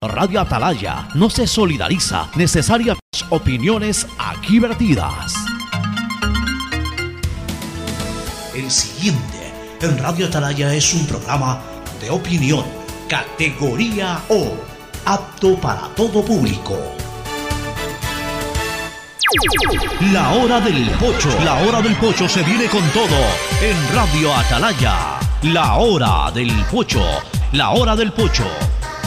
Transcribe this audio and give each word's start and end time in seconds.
Radio 0.00 0.40
Atalaya 0.40 1.08
no 1.14 1.28
se 1.28 1.44
solidariza 1.44 2.28
necesarias 2.36 2.96
opiniones 3.30 4.06
aquí 4.16 4.60
vertidas. 4.60 5.34
El 8.54 8.70
siguiente 8.70 9.52
en 9.80 9.98
Radio 9.98 10.26
Atalaya 10.26 10.72
es 10.72 10.94
un 10.94 11.04
programa 11.04 11.60
de 12.00 12.10
opinión, 12.10 12.64
categoría 13.08 14.20
O, 14.28 14.54
apto 15.04 15.56
para 15.56 15.88
todo 15.96 16.24
público. 16.24 16.78
La 20.12 20.30
hora 20.30 20.60
del 20.60 20.88
pocho, 20.90 21.28
la 21.44 21.54
hora 21.54 21.82
del 21.82 21.96
pocho 21.96 22.28
se 22.28 22.44
viene 22.44 22.66
con 22.66 22.88
todo 22.90 23.18
en 23.60 23.96
Radio 23.96 24.32
Atalaya. 24.32 25.18
La 25.42 25.74
hora 25.74 26.30
del 26.30 26.52
pocho, 26.70 27.02
la 27.50 27.70
hora 27.70 27.96
del 27.96 28.12
pocho 28.12 28.46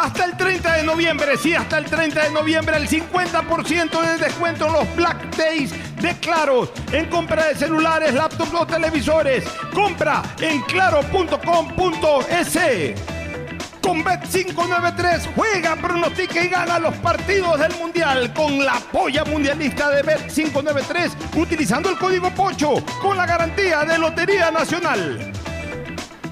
Hasta 0.00 0.26
el 0.26 0.36
30 0.36 0.76
de 0.76 0.82
noviembre, 0.84 1.36
sí, 1.36 1.54
hasta 1.54 1.78
el 1.78 1.86
30 1.86 2.22
de 2.22 2.30
noviembre, 2.30 2.76
el 2.76 2.88
50% 2.88 4.00
de 4.00 4.18
descuento 4.24 4.68
en 4.68 4.72
los 4.72 4.94
Black 4.94 5.36
Days 5.36 5.72
de 6.00 6.14
Claro. 6.20 6.72
En 6.92 7.06
compra 7.06 7.48
de 7.48 7.56
celulares, 7.56 8.14
laptops 8.14 8.54
o 8.54 8.64
televisores. 8.64 9.42
Compra 9.74 10.22
en 10.40 10.62
claro.com.es. 10.62 12.58
Con 13.82 14.04
Bet593 14.04 15.34
juega, 15.34 15.74
pronostica 15.74 16.44
y 16.44 16.48
gana 16.48 16.78
los 16.78 16.94
partidos 16.98 17.58
del 17.58 17.74
Mundial 17.74 18.32
con 18.34 18.64
la 18.64 18.78
polla 18.92 19.24
mundialista 19.24 19.90
de 19.90 20.04
Bet593 20.04 21.10
utilizando 21.34 21.90
el 21.90 21.98
código 21.98 22.30
POCHO 22.30 22.84
con 23.02 23.16
la 23.16 23.26
garantía 23.26 23.84
de 23.84 23.98
Lotería 23.98 24.52
Nacional. 24.52 25.32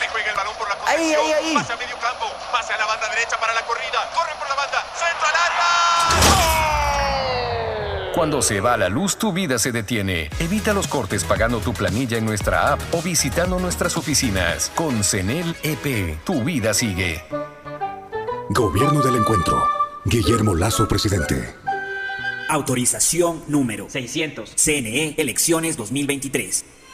Ahí 0.00 0.08
juega 0.10 0.30
el 0.30 0.36
balón 0.36 0.54
por 0.58 0.68
la 0.68 0.76
Ahí, 0.86 1.14
ahí, 1.14 1.32
ahí. 1.32 1.54
Pase 1.54 1.72
a 1.72 1.76
medio 1.76 1.96
campo. 1.98 2.26
Pase 2.50 2.72
a 2.72 2.78
la 2.78 2.86
banda 2.86 3.08
derecha 3.10 3.38
para 3.38 3.54
la 3.54 3.62
corrida. 3.66 4.10
Corren 4.14 4.36
por 4.38 4.48
la 4.48 4.54
banda. 4.54 4.84
Centro 4.94 5.26
al 5.28 5.34
área. 5.34 5.60
Cuando 8.14 8.42
se 8.42 8.60
va 8.60 8.76
la 8.76 8.88
luz, 8.88 9.16
tu 9.16 9.32
vida 9.32 9.58
se 9.58 9.72
detiene. 9.72 10.30
Evita 10.40 10.72
los 10.72 10.88
cortes 10.88 11.24
pagando 11.24 11.60
tu 11.60 11.72
planilla 11.72 12.18
en 12.18 12.26
nuestra 12.26 12.72
app 12.72 12.80
o 12.92 13.00
visitando 13.02 13.58
nuestras 13.58 13.96
oficinas. 13.96 14.70
Con 14.74 15.04
CENEL 15.04 15.56
EP, 15.62 16.18
tu 16.24 16.42
vida 16.42 16.74
sigue. 16.74 17.24
Gobierno 18.50 19.00
del 19.00 19.16
Encuentro. 19.16 19.62
Guillermo 20.04 20.54
Lazo, 20.54 20.88
presidente. 20.88 21.54
Autorización 22.48 23.44
número 23.46 23.88
600. 23.88 24.54
CNE, 24.56 25.14
elecciones 25.18 25.76
2023. 25.76 26.64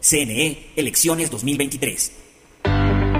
CNE, 0.00 0.72
elecciones 0.76 1.30
2023. 1.30 2.12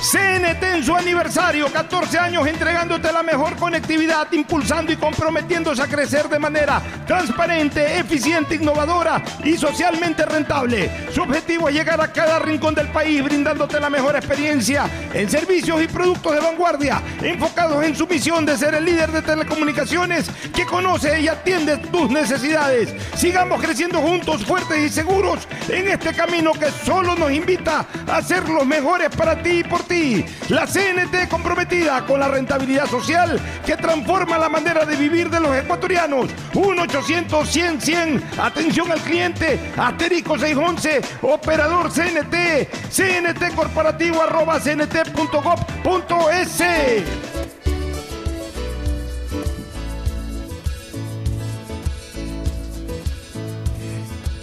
CNT 0.00 0.62
en 0.62 0.82
su 0.82 0.96
aniversario, 0.96 1.70
14 1.70 2.18
años 2.18 2.46
entregándote 2.46 3.12
la 3.12 3.22
mejor 3.22 3.54
conectividad, 3.56 4.32
impulsando 4.32 4.90
y 4.90 4.96
comprometiéndose 4.96 5.82
a 5.82 5.86
crecer 5.86 6.26
de 6.26 6.38
manera 6.38 6.80
transparente, 7.06 7.98
eficiente, 7.98 8.54
innovadora 8.54 9.22
y 9.44 9.58
socialmente 9.58 10.24
rentable. 10.24 10.90
Su 11.12 11.20
objetivo 11.20 11.68
es 11.68 11.74
llegar 11.74 12.00
a 12.00 12.10
cada 12.10 12.38
rincón 12.38 12.74
del 12.74 12.88
país 12.88 13.22
brindándote 13.22 13.78
la 13.78 13.90
mejor 13.90 14.16
experiencia 14.16 14.88
en 15.12 15.28
servicios 15.28 15.82
y 15.82 15.86
productos 15.86 16.32
de 16.32 16.40
vanguardia, 16.40 17.02
enfocados 17.20 17.84
en 17.84 17.94
su 17.94 18.06
misión 18.06 18.46
de 18.46 18.56
ser 18.56 18.74
el 18.74 18.86
líder 18.86 19.12
de 19.12 19.20
telecomunicaciones 19.20 20.30
que 20.54 20.64
conoce 20.64 21.20
y 21.20 21.28
atiende 21.28 21.76
tus 21.76 22.10
necesidades. 22.10 22.94
Sigamos 23.16 23.60
creciendo 23.60 24.00
juntos, 24.00 24.46
fuertes 24.46 24.78
y 24.78 24.88
seguros 24.88 25.46
en 25.68 25.88
este 25.88 26.14
camino 26.14 26.52
que 26.52 26.70
solo 26.86 27.14
nos 27.16 27.30
invita 27.32 27.84
a 28.10 28.22
ser 28.22 28.48
los 28.48 28.64
mejores 28.64 29.10
para 29.10 29.42
ti 29.42 29.58
y 29.58 29.64
por 29.64 29.82
ti 29.82 29.89
la 30.48 30.66
CNT 30.66 31.28
comprometida 31.28 32.06
con 32.06 32.20
la 32.20 32.28
rentabilidad 32.28 32.86
social 32.86 33.40
que 33.66 33.76
transforma 33.76 34.38
la 34.38 34.48
manera 34.48 34.84
de 34.84 34.94
vivir 34.94 35.28
de 35.28 35.40
los 35.40 35.56
ecuatorianos. 35.56 36.30
1-800-100-100. 36.52 38.38
Atención 38.38 38.92
al 38.92 39.00
cliente. 39.00 39.58
Asterisco 39.76 40.38
611. 40.38 41.00
Operador 41.22 41.90
CNT. 41.90 42.68
CNT 42.88 43.52
corporativo 43.56 44.22
arroba 44.22 44.60
cnt.gov.es. 44.60 45.00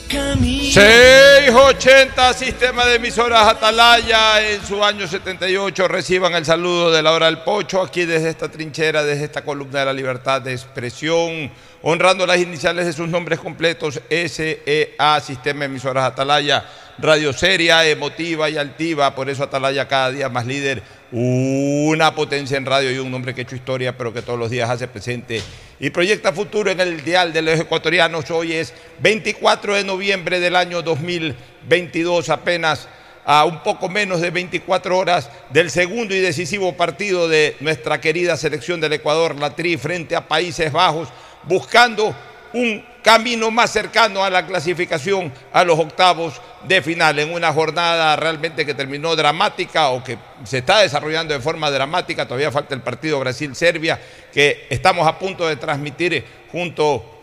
680 0.09 2.33
Sistema 2.33 2.85
de 2.85 2.95
Emisoras 2.95 3.45
Atalaya 3.45 4.49
en 4.49 4.63
su 4.63 4.81
año 4.81 5.05
78 5.05 5.85
reciban 5.89 6.33
el 6.33 6.45
saludo 6.45 6.91
de 6.91 7.03
la 7.03 7.11
hora 7.11 7.25
del 7.25 7.39
pocho 7.39 7.81
aquí 7.81 8.05
desde 8.05 8.29
esta 8.29 8.49
trinchera, 8.49 9.03
desde 9.03 9.25
esta 9.25 9.43
columna 9.43 9.79
de 9.79 9.85
la 9.85 9.91
libertad 9.91 10.41
de 10.41 10.53
expresión, 10.53 11.51
honrando 11.81 12.25
las 12.25 12.37
iniciales 12.37 12.85
de 12.85 12.93
sus 12.93 13.09
nombres 13.09 13.39
completos 13.39 13.99
SEA 14.09 15.19
Sistema 15.19 15.59
de 15.59 15.65
Emisoras 15.65 16.05
Atalaya, 16.05 16.63
radio 16.99 17.33
seria, 17.33 17.85
emotiva 17.85 18.49
y 18.49 18.57
altiva, 18.57 19.13
por 19.13 19.29
eso 19.29 19.43
Atalaya 19.43 19.89
cada 19.89 20.11
día 20.11 20.29
más 20.29 20.45
líder 20.45 20.83
una 21.11 22.13
potencia 22.13 22.57
en 22.57 22.65
radio 22.65 22.91
y 22.91 22.97
un 22.97 23.13
hombre 23.13 23.33
que 23.33 23.41
ha 23.41 23.43
hecho 23.43 23.55
historia, 23.55 23.97
pero 23.97 24.13
que 24.13 24.21
todos 24.21 24.37
los 24.37 24.49
días 24.49 24.69
hace 24.69 24.87
presente 24.87 25.41
y 25.79 25.89
proyecta 25.89 26.33
futuro 26.33 26.69
en 26.71 26.79
el 26.79 27.03
dial 27.03 27.31
de 27.33 27.41
los 27.41 27.59
ecuatorianos. 27.59 28.29
Hoy 28.31 28.53
es 28.53 28.73
24 28.99 29.75
de 29.75 29.83
noviembre 29.83 30.39
del 30.39 30.55
año 30.55 30.81
2022, 30.81 32.29
apenas 32.29 32.87
a 33.25 33.45
un 33.45 33.61
poco 33.61 33.89
menos 33.89 34.21
de 34.21 34.31
24 34.31 34.97
horas 34.97 35.29
del 35.49 35.69
segundo 35.69 36.15
y 36.15 36.19
decisivo 36.19 36.77
partido 36.77 37.27
de 37.27 37.57
nuestra 37.59 37.99
querida 37.99 38.37
selección 38.37 38.79
del 38.79 38.93
Ecuador, 38.93 39.35
la 39.35 39.53
TRI, 39.53 39.77
frente 39.77 40.15
a 40.15 40.27
Países 40.27 40.71
Bajos, 40.71 41.09
buscando 41.43 42.15
un 42.53 42.83
camino 43.03 43.51
más 43.51 43.71
cercano 43.71 44.23
a 44.23 44.29
la 44.29 44.45
clasificación 44.45 45.31
a 45.53 45.63
los 45.63 45.79
octavos 45.79 46.41
de 46.67 46.81
final, 46.81 47.17
en 47.19 47.31
una 47.31 47.53
jornada 47.53 48.15
realmente 48.15 48.65
que 48.65 48.73
terminó 48.73 49.15
dramática 49.15 49.89
o 49.89 50.03
que 50.03 50.17
se 50.43 50.59
está 50.59 50.79
desarrollando 50.79 51.33
de 51.33 51.39
forma 51.39 51.71
dramática, 51.71 52.25
todavía 52.25 52.51
falta 52.51 52.75
el 52.75 52.81
partido 52.81 53.19
Brasil-Serbia, 53.19 53.99
que 54.33 54.67
estamos 54.69 55.07
a 55.07 55.17
punto 55.17 55.47
de 55.47 55.55
transmitir 55.55 56.23
junto 56.51 57.17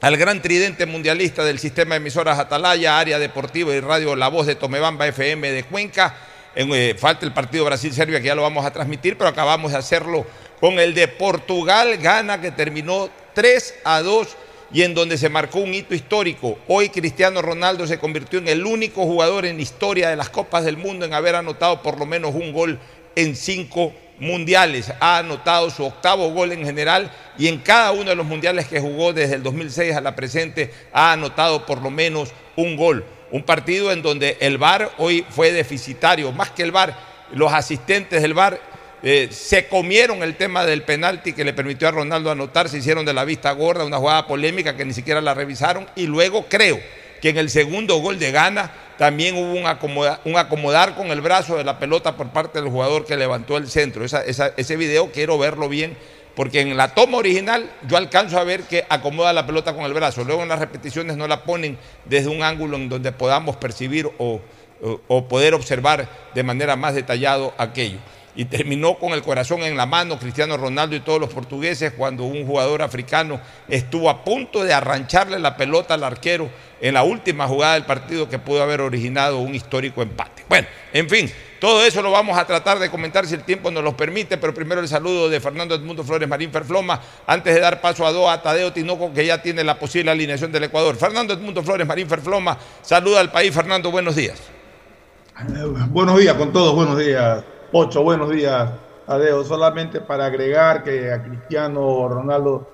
al 0.00 0.16
gran 0.16 0.42
tridente 0.42 0.84
mundialista 0.84 1.44
del 1.44 1.58
sistema 1.58 1.94
de 1.94 1.98
emisoras 1.98 2.38
Atalaya, 2.38 2.98
área 2.98 3.18
deportiva 3.18 3.72
y 3.74 3.80
radio 3.80 4.16
La 4.16 4.28
Voz 4.28 4.46
de 4.46 4.54
Tomebamba 4.54 5.06
FM 5.06 5.50
de 5.52 5.62
Cuenca. 5.64 6.14
Eh, 6.56 6.94
falta 6.98 7.24
el 7.24 7.32
partido 7.32 7.64
Brasil-Serbia 7.64 8.20
que 8.20 8.26
ya 8.26 8.34
lo 8.34 8.42
vamos 8.42 8.64
a 8.66 8.72
transmitir, 8.72 9.16
pero 9.16 9.30
acabamos 9.30 9.72
de 9.72 9.78
hacerlo 9.78 10.26
con 10.60 10.78
el 10.78 10.94
de 10.94 11.08
Portugal-Gana 11.08 12.40
que 12.40 12.50
terminó 12.50 13.08
3 13.34 13.80
a 13.84 14.02
2 14.02 14.36
y 14.74 14.82
en 14.82 14.92
donde 14.92 15.16
se 15.16 15.28
marcó 15.28 15.60
un 15.60 15.72
hito 15.72 15.94
histórico. 15.94 16.58
Hoy 16.66 16.88
Cristiano 16.88 17.40
Ronaldo 17.40 17.86
se 17.86 18.00
convirtió 18.00 18.40
en 18.40 18.48
el 18.48 18.66
único 18.66 19.04
jugador 19.04 19.46
en 19.46 19.56
la 19.56 19.62
historia 19.62 20.10
de 20.10 20.16
las 20.16 20.30
Copas 20.30 20.64
del 20.64 20.76
Mundo 20.76 21.06
en 21.06 21.14
haber 21.14 21.36
anotado 21.36 21.80
por 21.80 21.96
lo 21.96 22.06
menos 22.06 22.34
un 22.34 22.52
gol 22.52 22.80
en 23.14 23.36
cinco 23.36 23.92
mundiales. 24.18 24.92
Ha 24.98 25.18
anotado 25.18 25.70
su 25.70 25.84
octavo 25.84 26.28
gol 26.32 26.50
en 26.50 26.64
general 26.64 27.08
y 27.38 27.46
en 27.46 27.58
cada 27.58 27.92
uno 27.92 28.10
de 28.10 28.16
los 28.16 28.26
mundiales 28.26 28.66
que 28.66 28.80
jugó 28.80 29.12
desde 29.12 29.36
el 29.36 29.44
2006 29.44 29.94
a 29.94 30.00
la 30.00 30.16
presente 30.16 30.72
ha 30.92 31.12
anotado 31.12 31.64
por 31.66 31.80
lo 31.80 31.90
menos 31.92 32.32
un 32.56 32.76
gol. 32.76 33.04
Un 33.30 33.44
partido 33.44 33.92
en 33.92 34.02
donde 34.02 34.38
el 34.40 34.58
VAR 34.58 34.90
hoy 34.98 35.24
fue 35.30 35.52
deficitario, 35.52 36.32
más 36.32 36.50
que 36.50 36.64
el 36.64 36.72
VAR, 36.72 36.96
los 37.32 37.52
asistentes 37.52 38.22
del 38.22 38.34
VAR 38.34 38.60
eh, 39.06 39.28
se 39.30 39.68
comieron 39.68 40.22
el 40.22 40.34
tema 40.34 40.64
del 40.64 40.80
penalti 40.80 41.34
que 41.34 41.44
le 41.44 41.52
permitió 41.52 41.88
a 41.88 41.90
Ronaldo 41.90 42.30
anotar, 42.30 42.70
se 42.70 42.78
hicieron 42.78 43.04
de 43.04 43.12
la 43.12 43.26
vista 43.26 43.52
gorda, 43.52 43.84
una 43.84 43.98
jugada 43.98 44.26
polémica 44.26 44.78
que 44.78 44.86
ni 44.86 44.94
siquiera 44.94 45.20
la 45.20 45.34
revisaron 45.34 45.86
y 45.94 46.06
luego 46.06 46.46
creo 46.48 46.80
que 47.20 47.28
en 47.28 47.36
el 47.36 47.50
segundo 47.50 47.98
gol 47.98 48.18
de 48.18 48.32
Gana 48.32 48.72
también 48.96 49.36
hubo 49.36 49.52
un, 49.52 49.66
acomodar, 49.66 50.94
con 50.94 51.08
el 51.08 51.20
brazo 51.20 51.58
de 51.58 51.64
la 51.64 51.78
pelota 51.78 52.16
por 52.16 52.30
parte 52.30 52.62
del 52.62 52.70
jugador 52.70 53.04
que 53.04 53.18
levantó 53.18 53.58
el 53.58 53.68
centro. 53.68 54.06
ese 54.06 54.76
video 54.76 55.12
quiero 55.12 55.36
verlo 55.36 55.68
bien 55.68 55.98
porque 56.34 56.62
en 56.62 56.74
la 56.74 56.94
toma 56.94 57.18
original 57.18 57.70
yo 57.86 57.98
alcanzo 57.98 58.38
a 58.38 58.44
ver 58.44 58.62
que 58.62 58.86
acomoda 58.88 59.34
la 59.34 59.44
pelota 59.44 59.74
con 59.74 59.84
el 59.84 59.92
brazo. 59.92 60.24
Luego 60.24 60.42
en 60.42 60.48
las 60.48 60.60
repeticiones 60.60 61.18
no 61.18 61.28
la 61.28 61.44
ponen 61.44 61.76
desde 62.06 62.28
un 62.28 62.42
ángulo 62.42 62.78
en 62.78 62.88
donde 62.88 63.12
podamos 63.12 63.56
percibir 63.56 64.10
o, 64.16 64.40
o 65.08 65.28
poder 65.28 65.52
observar 65.52 66.08
de 66.34 66.42
manera 66.42 66.74
más 66.74 66.94
detallada 66.94 67.52
aquello 67.58 67.98
y 68.36 68.46
terminó 68.46 68.98
con 68.98 69.12
el 69.12 69.22
corazón 69.22 69.62
en 69.62 69.76
la 69.76 69.86
mano 69.86 70.18
Cristiano 70.18 70.56
Ronaldo 70.56 70.96
y 70.96 71.00
todos 71.00 71.20
los 71.20 71.32
portugueses 71.32 71.92
cuando 71.92 72.24
un 72.24 72.46
jugador 72.46 72.82
africano 72.82 73.40
estuvo 73.68 74.10
a 74.10 74.24
punto 74.24 74.64
de 74.64 74.72
arrancharle 74.72 75.38
la 75.38 75.56
pelota 75.56 75.94
al 75.94 76.04
arquero 76.04 76.50
en 76.80 76.94
la 76.94 77.02
última 77.02 77.46
jugada 77.46 77.74
del 77.74 77.84
partido 77.84 78.28
que 78.28 78.38
pudo 78.38 78.62
haber 78.62 78.80
originado 78.80 79.38
un 79.38 79.54
histórico 79.54 80.02
empate. 80.02 80.44
Bueno, 80.48 80.66
en 80.92 81.08
fin, 81.08 81.30
todo 81.60 81.82
eso 81.84 82.02
lo 82.02 82.10
vamos 82.10 82.36
a 82.36 82.46
tratar 82.46 82.78
de 82.78 82.90
comentar 82.90 83.26
si 83.26 83.34
el 83.34 83.42
tiempo 83.42 83.70
nos 83.70 83.82
lo 83.82 83.96
permite, 83.96 84.36
pero 84.36 84.52
primero 84.52 84.80
el 84.80 84.88
saludo 84.88 85.28
de 85.30 85.40
Fernando 85.40 85.74
Edmundo 85.74 86.04
Flores 86.04 86.28
Marín 86.28 86.50
Ferfloma, 86.50 87.00
antes 87.26 87.54
de 87.54 87.60
dar 87.60 87.80
paso 87.80 88.06
a 88.06 88.12
Doa 88.12 88.42
Tadeo 88.42 88.72
Tinoco, 88.72 89.12
que 89.14 89.24
ya 89.24 89.40
tiene 89.40 89.64
la 89.64 89.78
posible 89.78 90.10
alineación 90.10 90.52
del 90.52 90.64
Ecuador. 90.64 90.96
Fernando 90.96 91.32
Edmundo 91.32 91.62
Flores 91.62 91.86
Marín 91.86 92.08
Ferfloma, 92.08 92.58
saluda 92.82 93.20
al 93.20 93.30
país. 93.30 93.54
Fernando, 93.54 93.90
buenos 93.90 94.16
días. 94.16 94.42
Buenos 95.88 96.18
días 96.18 96.34
con 96.34 96.52
todos, 96.52 96.74
buenos 96.74 96.98
días. 96.98 97.44
Ocho, 97.76 98.04
buenos 98.04 98.30
días, 98.30 98.70
Adeo. 99.08 99.42
Solamente 99.42 100.00
para 100.00 100.26
agregar 100.26 100.84
que 100.84 101.10
a 101.10 101.20
Cristiano 101.20 102.06
Ronaldo 102.06 102.68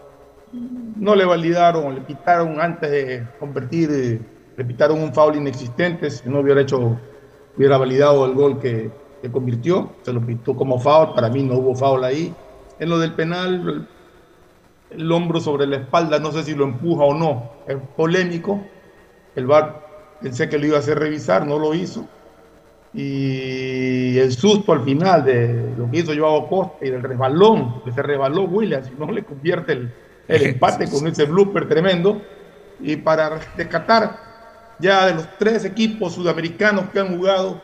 no 0.52 1.14
le 1.14 1.24
validaron, 1.24 1.94
le 1.94 2.02
pitaron 2.02 2.60
antes 2.60 2.90
de 2.90 3.26
convertir, 3.38 4.20
le 4.54 4.62
pitaron 4.62 5.00
un 5.00 5.14
foul 5.14 5.36
inexistente, 5.36 6.10
si 6.10 6.28
no 6.28 6.40
hubiera 6.40 6.60
hecho, 6.60 6.98
hubiera 7.56 7.78
validado 7.78 8.26
el 8.26 8.34
gol 8.34 8.58
que, 8.58 8.90
que 9.22 9.30
convirtió, 9.30 9.90
se 10.02 10.12
lo 10.12 10.20
pitó 10.20 10.54
como 10.54 10.78
foul, 10.78 11.14
para 11.14 11.30
mí 11.30 11.44
no 11.44 11.54
hubo 11.54 11.74
foul 11.74 12.04
ahí. 12.04 12.34
En 12.78 12.90
lo 12.90 12.98
del 12.98 13.14
penal, 13.14 13.88
el, 14.90 15.12
hombro 15.12 15.40
sobre 15.40 15.66
la 15.66 15.76
espalda, 15.76 16.18
no 16.18 16.30
sé 16.30 16.42
si 16.42 16.54
lo 16.54 16.64
empuja 16.64 17.04
o 17.04 17.14
no, 17.14 17.52
es 17.66 17.78
polémico. 17.96 18.60
El 19.34 19.46
VAR 19.46 19.80
pensé 20.20 20.50
que 20.50 20.58
lo 20.58 20.66
iba 20.66 20.76
a 20.76 20.80
hacer 20.80 20.98
revisar, 20.98 21.46
no 21.46 21.58
lo 21.58 21.72
hizo 21.72 22.06
y 22.92 24.18
el 24.18 24.32
susto 24.32 24.72
al 24.72 24.84
final 24.84 25.24
de 25.24 25.74
lo 25.76 25.90
que 25.90 25.98
hizo 25.98 26.12
Joao 26.16 26.48
Costa 26.48 26.84
y 26.84 26.90
del 26.90 27.02
resbalón, 27.02 27.82
que 27.84 27.92
se 27.92 28.02
resbaló 28.02 28.42
Williams, 28.44 28.88
y 28.88 28.98
no 28.98 29.10
le 29.10 29.22
convierte 29.22 29.72
el, 29.72 29.92
el 30.28 30.42
empate 30.46 30.90
con 30.90 31.06
ese 31.06 31.24
blooper 31.24 31.68
tremendo. 31.68 32.20
Y 32.80 32.96
para 32.96 33.38
rescatar 33.56 34.18
ya 34.78 35.06
de 35.06 35.14
los 35.14 35.38
tres 35.38 35.64
equipos 35.64 36.14
sudamericanos 36.14 36.88
que 36.90 37.00
han 37.00 37.16
jugado, 37.16 37.60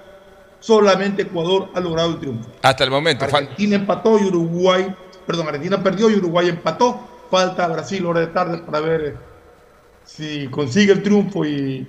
solamente 0.61 1.23
Ecuador 1.23 1.71
ha 1.75 1.80
logrado 1.80 2.11
el 2.11 2.21
triunfo. 2.21 2.50
Hasta 2.62 2.85
el 2.85 2.90
momento. 2.90 3.25
Argentina 3.25 3.76
empató 3.76 4.18
y 4.18 4.25
Uruguay 4.25 4.95
perdón, 5.26 5.49
Argentina 5.49 5.83
perdió 5.83 6.09
y 6.09 6.14
Uruguay 6.14 6.49
empató. 6.49 7.00
Falta 7.30 7.66
Brasil 7.66 8.06
hora 8.06 8.21
de 8.21 8.28
tarde 8.28 8.59
para 8.59 8.80
ver 8.80 9.00
eh, 9.00 9.14
si 10.04 10.47
consigue 10.47 10.92
el 10.92 11.02
triunfo 11.02 11.45
y, 11.45 11.87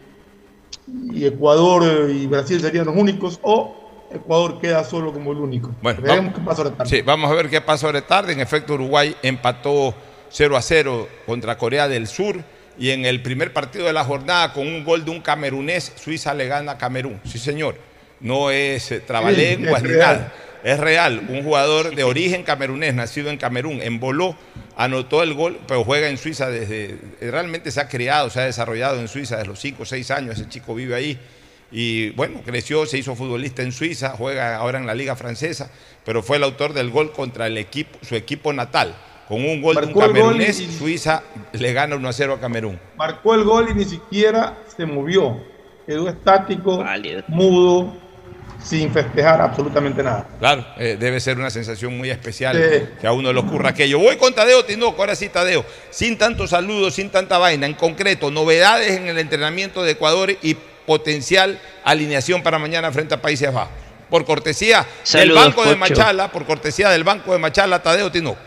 y 1.13 1.25
Ecuador 1.25 2.09
y 2.09 2.27
Brasil 2.27 2.61
serían 2.61 2.85
los 2.85 2.95
únicos 2.95 3.39
o 3.41 4.07
Ecuador 4.13 4.59
queda 4.61 4.83
solo 4.83 5.11
como 5.11 5.31
el 5.33 5.39
único. 5.39 5.71
Bueno, 5.81 6.01
Veremos 6.01 6.25
vamos, 6.33 6.39
qué 6.39 6.45
pasa 6.45 6.61
hora 6.61 6.69
de 6.71 6.75
tarde. 6.77 6.89
sí, 6.89 7.01
vamos 7.01 7.29
a 7.31 7.33
ver 7.33 7.49
qué 7.49 7.59
pasa 7.61 7.85
ahora 7.87 8.01
de 8.01 8.07
tarde. 8.07 8.33
En 8.33 8.39
efecto, 8.39 8.73
Uruguay 8.75 9.15
empató 9.21 9.93
0 10.29 10.55
a 10.57 10.61
0 10.61 11.07
contra 11.25 11.57
Corea 11.57 11.87
del 11.87 12.07
Sur. 12.07 12.37
Y 12.79 12.91
en 12.91 13.05
el 13.05 13.21
primer 13.23 13.53
partido 13.53 13.85
de 13.85 13.93
la 13.93 14.03
jornada, 14.05 14.53
con 14.53 14.67
un 14.67 14.83
gol 14.85 15.03
de 15.03 15.09
un 15.11 15.19
camerunés, 15.19 15.91
Suiza 15.95 16.33
le 16.35 16.47
gana 16.47 16.73
a 16.73 16.77
Camerún. 16.77 17.19
Sí, 17.25 17.39
señor. 17.39 17.75
No 18.19 18.51
es 18.51 18.91
eh, 18.91 18.99
trabalenguas 18.99 19.81
Sí, 19.81 19.87
es 19.87 19.91
ni 19.91 19.97
real. 19.97 20.15
nada. 20.17 20.33
Es 20.63 20.79
real. 20.79 21.25
Un 21.27 21.43
jugador 21.43 21.95
de 21.95 22.03
origen 22.03 22.43
camerunés, 22.43 22.93
nacido 22.93 23.29
en 23.29 23.37
Camerún, 23.37 23.81
en 23.81 23.99
Boló, 23.99 24.35
anotó 24.77 25.23
el 25.23 25.33
gol, 25.33 25.59
pero 25.67 25.83
juega 25.83 26.07
en 26.07 26.17
Suiza 26.17 26.49
desde. 26.49 26.97
Realmente 27.19 27.71
se 27.71 27.81
ha 27.81 27.89
criado, 27.89 28.29
se 28.29 28.39
ha 28.39 28.45
desarrollado 28.45 28.99
en 29.01 29.07
Suiza 29.09 29.35
desde 29.35 29.49
los 29.49 29.59
5 29.59 29.83
o 29.83 29.85
6 29.85 30.11
años. 30.11 30.39
Ese 30.39 30.47
chico 30.47 30.73
vive 30.73 30.95
ahí. 30.95 31.19
Y 31.69 32.11
bueno, 32.11 32.41
creció, 32.45 32.85
se 32.85 32.97
hizo 32.97 33.13
futbolista 33.15 33.61
en 33.61 33.73
Suiza, 33.73 34.11
juega 34.17 34.55
ahora 34.55 34.79
en 34.79 34.85
la 34.87 34.95
Liga 34.95 35.17
Francesa, 35.17 35.69
pero 36.05 36.23
fue 36.23 36.37
el 36.37 36.43
autor 36.43 36.71
del 36.71 36.89
gol 36.91 37.11
contra 37.11 37.47
el 37.47 37.57
equipo, 37.57 37.99
su 38.03 38.15
equipo 38.15 38.53
natal. 38.53 38.95
Con 39.27 39.43
un 39.43 39.61
gol 39.61 39.75
de 39.75 39.87
un 39.87 39.93
camerunés, 39.93 40.61
y- 40.61 40.71
Suiza 40.71 41.23
le 41.51 41.73
gana 41.73 41.97
1 41.97 42.07
a 42.07 42.13
0 42.13 42.35
a 42.35 42.39
Camerún. 42.39 42.79
Marcó 42.95 43.35
el 43.35 43.43
gol 43.43 43.67
y 43.69 43.73
ni 43.73 43.83
siquiera 43.83 44.57
se 44.77 44.85
movió. 44.85 45.43
Quedó 45.85 46.07
estático, 46.07 46.77
Válido. 46.77 47.23
mudo, 47.27 47.97
sin 48.67 48.91
festejar 48.91 49.39
absolutamente 49.39 50.03
nada. 50.03 50.27
Claro, 50.39 50.65
eh, 50.77 50.97
debe 50.99 51.19
ser 51.21 51.37
una 51.37 51.49
sensación 51.49 51.97
muy 51.97 52.09
especial 52.09 52.57
Sí. 52.57 52.85
que 52.99 53.07
a 53.07 53.13
uno 53.13 53.31
le 53.31 53.39
ocurra 53.39 53.69
aquello. 53.69 53.99
Voy 53.99 54.17
con 54.17 54.33
Tadeo 54.33 54.65
Tinoco, 54.65 55.01
ahora 55.01 55.15
sí 55.15 55.29
Tadeo, 55.29 55.65
sin 55.89 56.17
tantos 56.17 56.49
saludos, 56.49 56.95
sin 56.95 57.09
tanta 57.09 57.37
vaina, 57.37 57.65
en 57.65 57.75
concreto, 57.75 58.29
novedades 58.29 58.91
en 58.91 59.07
el 59.07 59.19
entrenamiento 59.19 59.83
de 59.83 59.91
Ecuador 59.91 60.31
y 60.41 60.57
potencial 60.85 61.59
alineación 61.85 62.43
para 62.43 62.59
mañana 62.59 62.91
frente 62.91 63.13
a 63.13 63.21
Países 63.21 63.53
Bajos. 63.53 63.71
Por 64.09 64.25
cortesía 64.25 64.85
Saludos, 65.03 65.45
del 65.45 65.53
Banco 65.53 65.69
de. 65.69 65.75
Machala, 65.75 66.31
por 66.31 66.45
cortesía 66.45 66.89
del 66.89 67.03
Banco 67.03 67.31
de 67.31 67.39
Machala, 67.39 67.81
Tadeo 67.81 68.11
Tinoco. 68.11 68.39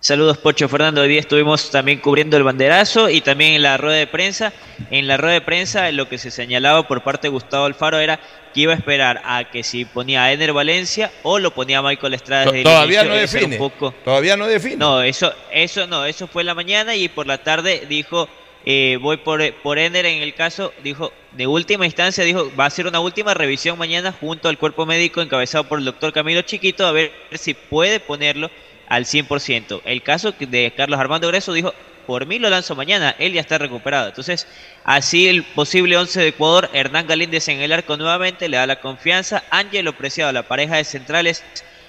Saludos 0.00 0.36
Pocho 0.38 0.68
Fernando, 0.68 1.02
hoy 1.02 1.08
día 1.08 1.20
estuvimos 1.20 1.70
también 1.70 2.00
cubriendo 2.00 2.36
el 2.36 2.42
banderazo 2.42 3.08
y 3.08 3.20
también 3.20 3.52
en 3.52 3.62
la 3.62 3.76
rueda 3.76 3.98
de 3.98 4.08
prensa. 4.08 4.52
En 4.90 5.06
la 5.06 5.16
rueda 5.16 5.34
de 5.34 5.42
prensa 5.42 5.92
lo 5.92 6.08
que 6.08 6.18
se 6.18 6.32
señalaba 6.32 6.88
por 6.88 7.04
parte 7.04 7.28
de 7.28 7.30
Gustavo 7.30 7.66
Alfaro 7.66 8.00
era 8.00 8.18
que 8.52 8.60
iba 8.60 8.72
a 8.72 8.76
esperar 8.76 9.20
a 9.24 9.44
que 9.50 9.62
si 9.62 9.84
ponía 9.84 10.24
a 10.24 10.32
Ener 10.32 10.52
Valencia 10.52 11.10
o 11.22 11.38
lo 11.38 11.52
ponía 11.52 11.78
a 11.78 11.82
Michael 11.82 12.14
Estrada 12.14 12.44
desde 12.46 12.58
el 12.58 12.64
Todavía 12.64 13.00
inicio, 13.04 13.08
no 13.14 13.20
define. 13.20 13.56
poco- 13.56 13.94
Todavía 14.04 14.36
no 14.36 14.46
define. 14.46 14.76
No, 14.76 15.02
eso, 15.02 15.32
eso 15.50 15.86
no, 15.86 16.04
eso 16.04 16.26
fue 16.26 16.42
en 16.42 16.46
la 16.46 16.54
mañana 16.54 16.94
y 16.94 17.08
por 17.08 17.26
la 17.26 17.38
tarde 17.38 17.86
dijo, 17.88 18.28
eh, 18.64 18.98
voy 19.00 19.16
por, 19.16 19.52
por 19.62 19.78
Ener 19.78 20.06
en 20.06 20.22
el 20.22 20.34
caso, 20.34 20.72
dijo, 20.84 21.12
de 21.32 21.46
última 21.46 21.86
instancia, 21.86 22.22
dijo, 22.24 22.50
va 22.58 22.64
a 22.64 22.66
hacer 22.68 22.86
una 22.86 23.00
última 23.00 23.34
revisión 23.34 23.78
mañana 23.78 24.14
junto 24.20 24.48
al 24.48 24.58
cuerpo 24.58 24.84
médico 24.86 25.20
encabezado 25.22 25.64
por 25.64 25.78
el 25.78 25.84
doctor 25.84 26.12
Camilo 26.12 26.42
Chiquito 26.42 26.86
a 26.86 26.92
ver 26.92 27.10
si 27.32 27.54
puede 27.54 28.00
ponerlo 28.00 28.50
al 28.88 29.06
100%. 29.06 29.80
El 29.86 30.02
caso 30.02 30.34
de 30.38 30.72
Carlos 30.76 31.00
Armando 31.00 31.28
Greso 31.28 31.52
dijo, 31.54 31.72
por 32.06 32.26
mí 32.26 32.38
lo 32.38 32.48
lanzo 32.50 32.74
mañana, 32.76 33.14
él 33.18 33.32
ya 33.32 33.40
está 33.40 33.58
recuperado. 33.58 34.08
Entonces, 34.08 34.46
así 34.84 35.28
el 35.28 35.42
posible 35.44 35.96
11 35.96 36.20
de 36.20 36.28
Ecuador, 36.28 36.70
Hernán 36.72 37.06
Galíndez 37.06 37.48
en 37.48 37.60
el 37.60 37.72
arco 37.72 37.96
nuevamente, 37.96 38.48
le 38.48 38.56
da 38.56 38.66
la 38.66 38.80
confianza, 38.80 39.44
Ángelo 39.50 39.92
Preciado, 39.94 40.32
la 40.32 40.42
pareja 40.42 40.76
de 40.76 40.84
centrales, 40.84 41.44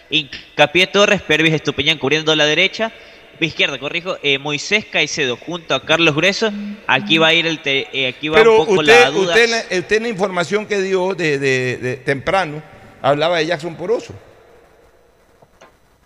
Hincapié 0.10 0.88
Torres, 0.88 1.22
Pervis 1.22 1.54
Estupiñán 1.54 1.98
cubriendo 1.98 2.36
la 2.36 2.46
derecha, 2.46 2.92
izquierda, 3.40 3.78
corrijo, 3.78 4.18
eh, 4.24 4.38
Moisés 4.38 4.86
Caicedo 4.86 5.36
junto 5.36 5.76
a 5.76 5.84
Carlos 5.84 6.16
Grueso, 6.16 6.50
aquí 6.88 7.18
va 7.18 7.28
a 7.28 7.34
ir 7.34 7.46
el 7.46 7.60
te- 7.60 7.88
eh, 7.92 8.08
aquí 8.08 8.30
va 8.30 8.38
Pero 8.38 8.52
un 8.54 8.58
poco 8.66 8.80
usted, 8.80 9.02
la 9.02 9.10
duda. 9.12 9.34
usted, 9.34 9.50
la- 9.50 9.78
usted 9.80 10.02
la 10.02 10.08
información 10.08 10.66
que 10.66 10.80
dio 10.82 11.14
de, 11.14 11.40
de- 11.40 11.78
de 11.78 11.96
temprano 11.98 12.64
hablaba 13.02 13.40
de 13.40 13.48
Jackson 13.48 13.76
Poroso. 13.76 14.14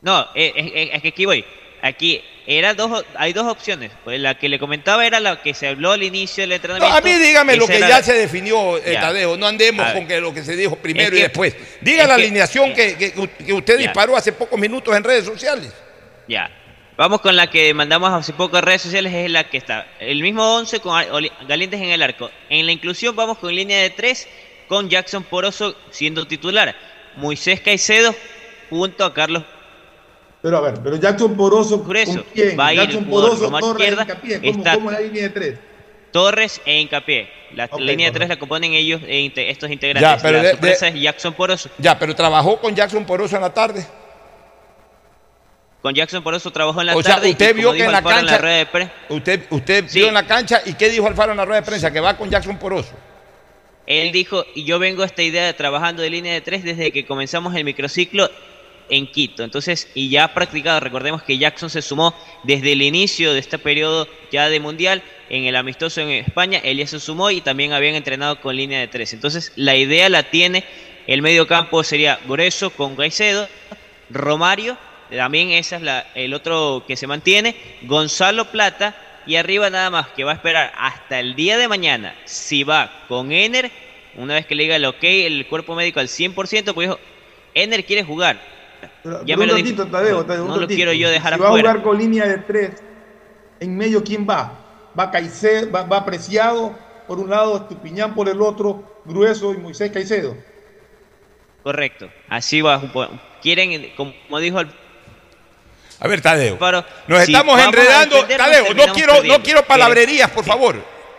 No, 0.02 0.26
eh, 0.36 0.90
es 0.94 1.02
que 1.02 1.08
aquí 1.10 1.26
voy. 1.26 1.44
Aquí 1.82 2.22
era 2.48 2.74
dos, 2.74 3.06
hay 3.16 3.34
dos 3.34 3.46
opciones. 3.46 3.92
Pues 4.06 4.20
la 4.22 4.36
que 4.40 4.48
le 4.50 4.58
comentaba 4.58 5.06
era 5.06 5.20
la 5.20 5.42
que 5.42 5.54
se 5.54 5.68
habló 5.68 5.92
al 5.92 6.02
inicio 6.02 6.42
del 6.44 6.50
No, 6.52 6.56
entrenamiento. 6.56 6.96
a 6.98 7.02
mí 7.02 7.14
dígame 7.14 7.56
lo 7.58 7.68
que 7.68 7.80
ya 7.80 7.90
la- 7.90 8.04
se 8.04 8.14
definió, 8.14 8.78
eh, 8.78 8.94
Ya. 8.94 9.02
Tadeo. 9.02 9.36
No 9.38 9.46
andemos 9.48 9.86
A 9.86 9.94
con 9.94 10.08
que 10.08 10.20
lo 10.22 10.34
que 10.34 10.44
se 10.44 10.56
dijo 10.56 10.78
primero 10.78 11.14
Es 11.14 11.20
y 11.20 11.24
después. 11.24 11.56
Diga 11.82 12.08
la 12.08 12.16
que- 12.16 12.22
alineación 12.24 12.74
que, 12.74 12.96
que- 12.98 13.54
usted 13.54 13.74
Ya. 13.76 13.82
disparó 13.84 14.16
hace 14.16 14.32
pocos 14.32 14.58
minutos 14.58 14.96
en 14.96 15.04
redes 15.04 15.26
sociales. 15.26 15.74
Ya. 16.28 16.50
Vamos 16.96 17.22
con 17.22 17.36
la 17.36 17.48
que 17.50 17.74
mandamos 17.76 18.12
hace 18.12 18.34
poco 18.34 18.58
en 18.58 18.64
redes 18.64 18.82
sociales, 18.82 19.14
es 19.14 19.30
la 19.30 19.50
que 19.50 19.58
está. 19.58 19.86
El 20.00 20.22
mismo 20.24 20.56
11 20.56 20.80
con 20.80 21.00
Galíndez 21.48 21.80
en 21.82 21.90
el 21.90 22.02
arco. 22.02 22.32
En 22.50 22.66
la 22.66 22.72
inclusión 22.72 23.16
vamos 23.16 23.38
con 23.38 23.54
línea 23.54 23.80
de 23.82 23.92
3 23.92 24.28
con 24.68 24.90
Jackson 24.90 25.24
Poroso 25.24 25.76
siendo 25.92 26.26
titular. 26.26 26.76
Moisés 27.18 27.62
Caicedo 27.62 28.16
junto 28.70 29.06
a 29.06 29.14
Carlos 29.14 29.44
Pero 30.48 30.58
a 30.60 30.62
ver, 30.62 30.76
pero 30.82 30.96
Jackson 30.96 31.36
Poroso, 31.36 31.84
Grueso. 31.84 32.14
¿con 32.14 32.24
quién? 32.34 32.58
Va 32.58 32.68
a 32.68 32.74
ir 32.74 32.80
Jackson 32.80 33.04
por 33.04 33.22
Poroso, 33.24 33.50
Torres, 33.50 33.70
izquierda, 33.70 34.04
Hincapié. 34.04 34.40
¿Cómo, 34.40 34.52
está- 34.60 34.74
cómo 34.76 34.92
es 34.92 34.96
la 34.98 35.02
línea 35.04 35.24
de 35.24 35.30
tres? 35.30 35.60
Torres 36.14 36.62
e 36.66 36.80
Hincapié. 36.80 37.30
La 37.54 37.66
línea 37.78 38.08
de 38.08 38.12
3 38.12 38.12
correcto. 38.14 38.28
la 38.30 38.40
componen 38.40 38.74
ellos, 38.74 39.02
eh, 39.06 39.30
estos 39.36 39.70
integrantes. 39.70 40.10
Ya, 40.10 40.18
pero 40.22 40.38
la 40.38 40.44
de- 40.44 40.50
sorpresa 40.52 40.86
de- 40.86 40.92
es 40.98 41.02
Jackson 41.02 41.34
Poroso. 41.34 41.70
Ya, 41.80 42.00
pero 42.00 42.16
trabajó 42.16 42.62
con 42.62 42.74
Jackson 42.74 43.04
Poroso 43.06 43.36
en 43.36 43.42
la 43.42 43.54
tarde. 43.54 43.86
Con 45.82 45.94
Jackson 45.94 46.24
Poroso 46.24 46.50
trabajó 46.52 46.80
en 46.82 46.88
la 46.88 46.96
O 46.96 47.04
sea, 47.04 47.16
tarde. 47.16 47.28
y 47.28 47.32
usted 47.32 47.50
como 47.50 47.60
vio 47.62 47.74
que 47.74 47.84
en 47.84 47.92
la 47.92 47.98
Alfaro 48.00 48.16
cancha- 48.16 48.38
rueda 48.38 48.56
de 48.58 48.66
pre- 48.66 48.92
Usted, 49.10 49.42
usted 49.50 49.88
Sí. 49.88 50.00
vio 50.00 50.08
en 50.08 50.14
la 50.14 50.26
cancha 50.26 50.62
y 50.66 50.74
qué 50.74 50.90
dijo 50.90 51.08
Alfaro 51.08 51.32
en 51.32 51.38
la 51.38 51.46
rueda 51.46 51.60
de 51.62 51.66
prensa, 51.66 51.92
que 51.92 52.00
va 52.00 52.16
con 52.18 52.30
Jackson 52.30 52.58
Poroso. 52.58 52.94
Él 53.86 54.12
dijo, 54.12 54.44
y 54.56 54.66
yo 54.66 54.80
vengo 54.80 55.04
a 55.04 55.06
esta 55.06 55.22
idea 55.24 55.46
de 55.46 55.54
trabajando 55.54 56.02
de 56.02 56.10
línea 56.10 56.34
de 56.34 56.42
tres 56.42 56.64
desde 56.64 56.92
que 56.92 57.06
comenzamos 57.06 57.56
el 57.56 57.64
microciclo 57.64 58.30
en 58.90 59.08
Quito. 59.08 59.44
Entonces, 59.44 59.90
y 59.94 60.10
ya 60.10 60.26
ha 60.26 60.34
practicado, 60.34 60.80
recordemos 60.80 61.24
que 61.24 61.38
Jackson 61.38 61.70
se 61.70 61.82
sumó 61.82 62.14
desde 62.44 62.74
el 62.74 62.82
inicio 62.82 63.34
de 63.34 63.40
este 63.40 63.58
periodo 63.58 64.08
ya 64.32 64.50
de 64.50 64.60
mundial 64.60 65.04
en 65.30 65.46
el 65.46 65.56
amistoso 65.56 66.02
en 66.02 66.10
España, 66.10 66.60
él 66.64 66.78
ya 66.78 66.88
se 66.88 67.00
sumó 67.00 67.32
y 67.32 67.42
también 67.42 67.74
habían 67.74 67.96
entrenado 67.96 68.40
con 68.40 68.56
línea 68.56 68.80
de 68.80 68.88
tres. 68.88 69.14
Entonces, 69.14 69.52
la 69.56 69.76
idea 69.76 70.10
la 70.10 70.24
tiene, 70.24 70.64
el 71.06 71.22
medio 71.22 71.48
campo 71.48 71.84
sería 71.84 72.20
Grueso 72.28 72.70
con 72.70 72.96
Caicedo, 72.96 73.48
Romario, 74.10 74.78
también 75.10 75.52
esa 75.52 75.78
es 75.78 75.82
la, 75.82 76.08
el 76.16 76.34
otro 76.34 76.84
que 76.88 76.96
se 76.96 77.08
mantiene, 77.08 77.56
Gonzalo 77.84 78.46
Plata, 78.46 78.96
y 79.26 79.36
arriba 79.36 79.70
nada 79.70 79.90
más 79.90 80.08
que 80.10 80.24
va 80.24 80.32
a 80.32 80.36
esperar 80.36 80.74
hasta 80.78 81.20
el 81.20 81.36
día 81.36 81.58
de 81.58 81.68
mañana 81.68 82.16
si 82.24 82.64
va 82.64 83.04
con 83.10 83.32
Ener, 83.32 83.70
una 84.16 84.36
vez 84.36 84.46
que 84.46 84.56
le 84.56 84.64
diga 84.64 84.78
el 84.78 84.86
ok, 84.86 85.04
el 85.04 85.48
cuerpo 85.48 85.76
médico 85.76 86.00
al 86.00 86.08
100%, 86.08 86.74
pues 86.74 86.88
dijo, 86.88 87.00
Ener 87.54 87.86
quiere 87.86 88.04
jugar. 88.04 88.40
Pero- 89.04 89.20
Ya 89.26 89.36
pero 89.36 89.38
me 89.38 89.44
un 89.44 89.48
lo 89.50 89.56
ratito, 89.56 89.84
dijo. 89.86 89.98
Tadeo, 89.98 90.24
No, 90.24 90.44
un 90.44 90.50
no 90.50 90.58
lo 90.58 90.68
quiero 90.68 90.94
yo 90.94 91.10
dejar 91.10 91.34
si 91.34 91.40
va 91.40 91.48
a 91.48 91.52
jugar 91.52 91.82
con 91.84 91.98
línea 91.98 92.26
de 92.28 92.38
tres, 92.40 92.72
en 93.60 93.78
medio, 93.78 94.04
¿quién 94.04 94.28
va? 94.30 94.54
Va 95.00 95.12
Caicedo, 95.12 95.72
va, 95.72 95.84
va 95.84 96.06
Preciado, 96.06 96.78
por 97.08 97.20
un 97.20 97.30
lado, 97.30 97.58
Estupiñán 97.58 98.14
por 98.16 98.28
el 98.30 98.42
otro, 98.42 99.02
Grueso 99.06 99.54
y 99.54 99.58
Moisés 99.58 99.92
Caicedo. 99.92 100.36
Correcto, 101.64 102.10
así 102.30 102.62
va. 102.62 102.82
Quieren, 103.42 103.92
como 103.96 104.40
dijo 104.40 104.60
el 104.60 104.68
A 106.00 106.08
ver, 106.08 106.22
Tadeo. 106.22 106.58
Nos 107.08 107.24
si 107.24 107.32
estamos 107.34 107.60
enredando. 107.62 108.26
Tadeo, 108.26 108.74
no 108.74 108.94
quiero, 108.94 109.24
no 109.24 109.42
quiero 109.42 109.64
palabrerías, 109.64 110.30
por 110.32 110.44
favor. 110.44 110.76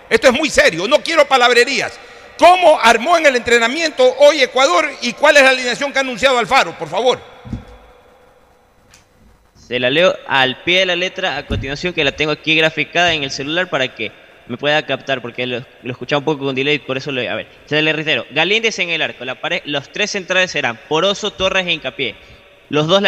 Esto 0.08 0.28
es 0.28 0.32
muy 0.32 0.48
serio, 0.48 0.88
no 0.88 0.98
quiero 1.02 1.26
palabrerías. 1.26 1.98
¿Cómo 2.38 2.78
armó 2.80 3.18
en 3.18 3.26
el 3.26 3.36
entrenamiento 3.36 4.14
hoy 4.18 4.40
Ecuador 4.42 4.88
y 5.02 5.12
cuál 5.12 5.36
es 5.36 5.42
la 5.42 5.50
alineación 5.50 5.92
que 5.92 5.98
ha 5.98 6.02
anunciado 6.02 6.38
Alfaro, 6.38 6.78
por 6.78 6.88
favor? 6.88 7.20
Se 9.54 9.78
la 9.78 9.90
leo 9.90 10.16
al 10.26 10.62
pie 10.62 10.80
de 10.80 10.86
la 10.86 10.96
letra 10.96 11.36
a 11.36 11.46
continuación, 11.46 11.92
que 11.92 12.04
la 12.04 12.12
tengo 12.12 12.30
aquí 12.32 12.54
graficada 12.54 13.12
en 13.12 13.22
el 13.24 13.30
celular 13.30 13.68
para 13.68 13.94
que 13.94 14.12
me 14.46 14.56
pueda 14.56 14.80
captar, 14.86 15.20
porque 15.20 15.46
lo, 15.46 15.62
lo 15.82 15.92
escuchaba 15.92 16.20
un 16.20 16.24
poco 16.24 16.46
con 16.46 16.54
delay, 16.54 16.78
por 16.78 16.96
eso 16.96 17.12
lo. 17.12 17.20
A 17.20 17.34
ver, 17.34 17.48
se 17.66 17.82
le 17.82 17.92
reitero: 17.92 18.24
Galíndez 18.30 18.78
en 18.78 18.88
el 18.90 19.02
arco. 19.02 19.24
La 19.24 19.34
pared, 19.40 19.60
los 19.66 19.92
tres 19.92 20.12
centrales 20.12 20.50
serán 20.50 20.78
Poroso, 20.88 21.32
Torres 21.32 21.66
e 21.66 21.72
Hincapié. 21.72 22.16
Los 22.70 22.86
dos 22.86 23.02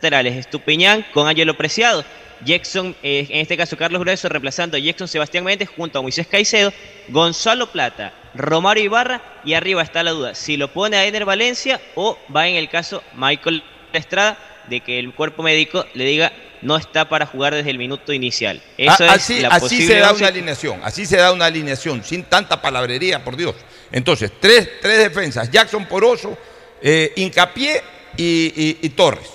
laterales, 0.00 0.36
Estupiñán 0.36 1.04
con 1.12 1.26
Ángelo 1.26 1.56
Preciado. 1.56 2.04
Jackson, 2.44 2.94
eh, 3.02 3.26
en 3.30 3.40
este 3.40 3.56
caso 3.56 3.76
Carlos 3.76 4.00
Grueso, 4.00 4.28
reemplazando 4.28 4.76
a 4.76 4.80
Jackson 4.80 5.08
Sebastián 5.08 5.44
Méndez 5.44 5.68
junto 5.74 5.98
a 5.98 6.02
Moisés 6.02 6.26
Caicedo, 6.26 6.72
Gonzalo 7.08 7.70
Plata, 7.70 8.12
Romario 8.34 8.84
Ibarra 8.84 9.22
y 9.44 9.54
arriba 9.54 9.82
está 9.82 10.02
la 10.02 10.12
duda, 10.12 10.34
si 10.34 10.56
lo 10.56 10.68
pone 10.72 10.96
a 10.96 11.04
Ener 11.06 11.24
Valencia 11.24 11.80
o 11.94 12.18
va 12.34 12.46
en 12.48 12.56
el 12.56 12.68
caso 12.68 13.02
Michael 13.14 13.62
Estrada 13.92 14.38
de 14.68 14.80
que 14.80 14.98
el 14.98 15.14
cuerpo 15.14 15.42
médico 15.42 15.86
le 15.94 16.04
diga 16.04 16.32
no 16.60 16.76
está 16.76 17.08
para 17.08 17.24
jugar 17.24 17.54
desde 17.54 17.70
el 17.70 17.78
minuto 17.78 18.12
inicial. 18.12 18.60
Eso 18.76 19.04
A- 19.04 19.06
es 19.06 19.12
así 19.12 19.40
la 19.40 19.48
así 19.48 19.86
se 19.86 19.98
da 19.98 20.12
una 20.12 20.26
alineación, 20.26 20.80
así 20.82 21.06
se 21.06 21.16
da 21.16 21.32
una 21.32 21.46
alineación, 21.46 22.02
sin 22.04 22.24
tanta 22.24 22.60
palabrería, 22.60 23.22
por 23.24 23.36
Dios. 23.36 23.54
Entonces, 23.92 24.32
tres, 24.40 24.68
tres 24.82 24.98
defensas, 24.98 25.50
Jackson 25.50 25.86
Poroso, 25.86 26.36
eh, 26.82 27.12
Hincapié 27.16 27.80
y, 28.16 28.88
Torres. 28.90 29.30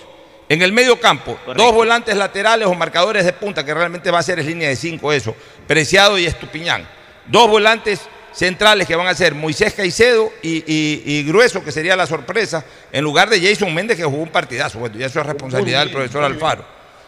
En 0.50 0.62
el 0.62 0.72
medio 0.72 1.00
campo, 1.00 1.38
dos 1.56 1.74
volantes 1.74 2.16
laterales 2.16 2.68
o 2.68 2.74
marcadores 2.76 3.26
de 3.26 3.34
punta, 3.34 3.66
que 3.66 3.74
realmente 3.74 4.12
va 4.12 4.20
a 4.20 4.24
ser 4.24 4.40
es 4.40 4.46
línea 4.46 4.70
de 4.70 4.76
cinco 4.76 5.12
eso, 5.12 5.36
Preciado 5.68 6.18
y 6.18 6.26
Estupiñán. 6.26 6.88
Dos 7.28 7.50
volantes 7.50 8.02
centrales 8.34 8.88
que 8.88 8.96
van 8.96 9.08
a 9.08 9.14
ser 9.14 9.36
Moisés 9.36 9.74
Caicedo 9.74 10.32
y, 10.42 11.24
Grueso, 11.24 11.64
que 11.64 11.72
sería 11.72 11.96
la 11.96 12.06
sorpresa, 12.06 12.66
en 12.92 13.04
lugar 13.04 13.30
de 13.30 13.40
Jason 13.40 13.74
Méndez, 13.74 13.98
que 13.98 14.04
jugó 14.04 14.22
un 14.24 14.30
partidazo. 14.30 14.80
Bueno, 14.80 14.98
ya 14.98 15.06
eso 15.06 15.22
es 15.22 15.26
responsabilidad 15.26 15.82
del 15.82 15.92
profesor 15.92 16.24
Alfaro. 16.24 16.66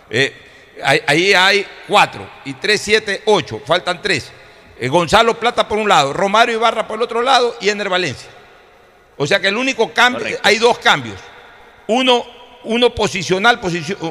Eh, 0.09 0.33
ahí, 0.83 1.33
hay 1.33 1.65
cuatro, 1.87 2.29
y 2.45 2.53
tres, 2.53 2.81
siete, 2.81 3.21
ocho, 3.25 3.61
faltan 3.65 4.01
tres. 4.01 4.31
Eh, 4.79 4.87
Gonzalo 4.87 5.37
Plata 5.39 5.67
por 5.67 5.77
un 5.77 5.89
lado, 5.89 6.13
Romario 6.13 6.55
Ibarra 6.55 6.87
por 6.87 6.97
el 6.97 7.03
otro 7.03 7.21
lado 7.21 7.55
y 7.59 7.69
Ener 7.69 7.89
Valencia. 7.89 8.29
O 9.17 9.25
sea 9.25 9.39
que 9.39 9.47
el 9.47 9.57
único 9.57 9.93
cambio, 9.93 10.37
hay 10.43 10.57
dos 10.57 10.77
cambios. 10.79 11.19
Uno, 11.87 12.25
uno 12.65 12.93
posicional, 12.93 13.59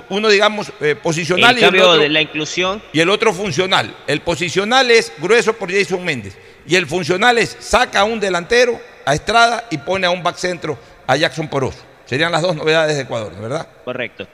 uno 0.09 0.29
digamos 0.29 0.73
eh, 0.81 0.95
posicional 0.95 1.53
el 1.53 1.59
y 1.59 1.61
cambio 1.61 1.93
de 1.95 2.09
la 2.09 2.21
inclusión. 2.21 2.83
Y 2.93 3.01
el 3.01 3.11
otro 3.11 3.33
funcional. 3.33 3.95
El 4.07 4.21
posicional 4.21 4.91
es 4.91 5.13
grueso 5.19 5.53
por 5.53 5.73
Jason 5.73 6.05
Méndez. 6.05 6.37
Y 6.67 6.77
el 6.77 6.87
funcional 6.87 7.39
es 7.39 7.57
saca 7.61 8.01
a 8.01 8.05
un 8.05 8.21
delantero, 8.21 8.81
a 9.05 9.15
Estrada, 9.15 9.67
y 9.71 9.79
pone 9.79 10.07
a 10.07 10.11
un 10.11 10.23
back 10.23 10.37
centro, 10.37 10.79
a 11.07 11.17
Jackson 11.17 11.49
Poroso. 11.49 11.79
Serían 12.07 12.33
las 12.33 12.43
dos 12.43 12.57
novedades 12.57 12.97
de 12.97 13.03
Ecuador, 13.03 13.33
¿verdad? 13.39 13.69
Correcto. 13.85 14.27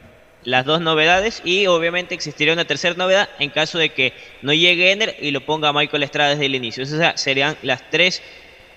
Las 0.42 0.64
dos 0.64 0.80
novedades 0.80 1.42
y 1.44 1.66
obviamente 1.66 2.14
existiría 2.14 2.54
una 2.54 2.64
tercera 2.64 2.94
novedad 2.94 3.28
en 3.38 3.50
caso 3.50 3.78
de 3.78 3.90
que 3.90 4.14
no 4.40 4.54
llegue 4.54 4.90
Ener 4.90 5.16
y 5.20 5.32
lo 5.32 5.44
ponga 5.44 5.72
Michael 5.72 6.02
Estrada 6.02 6.30
desde 6.30 6.46
el 6.46 6.54
inicio. 6.54 6.82
Esas 6.82 7.20
serían 7.20 7.56
las 7.62 7.90
tres 7.90 8.22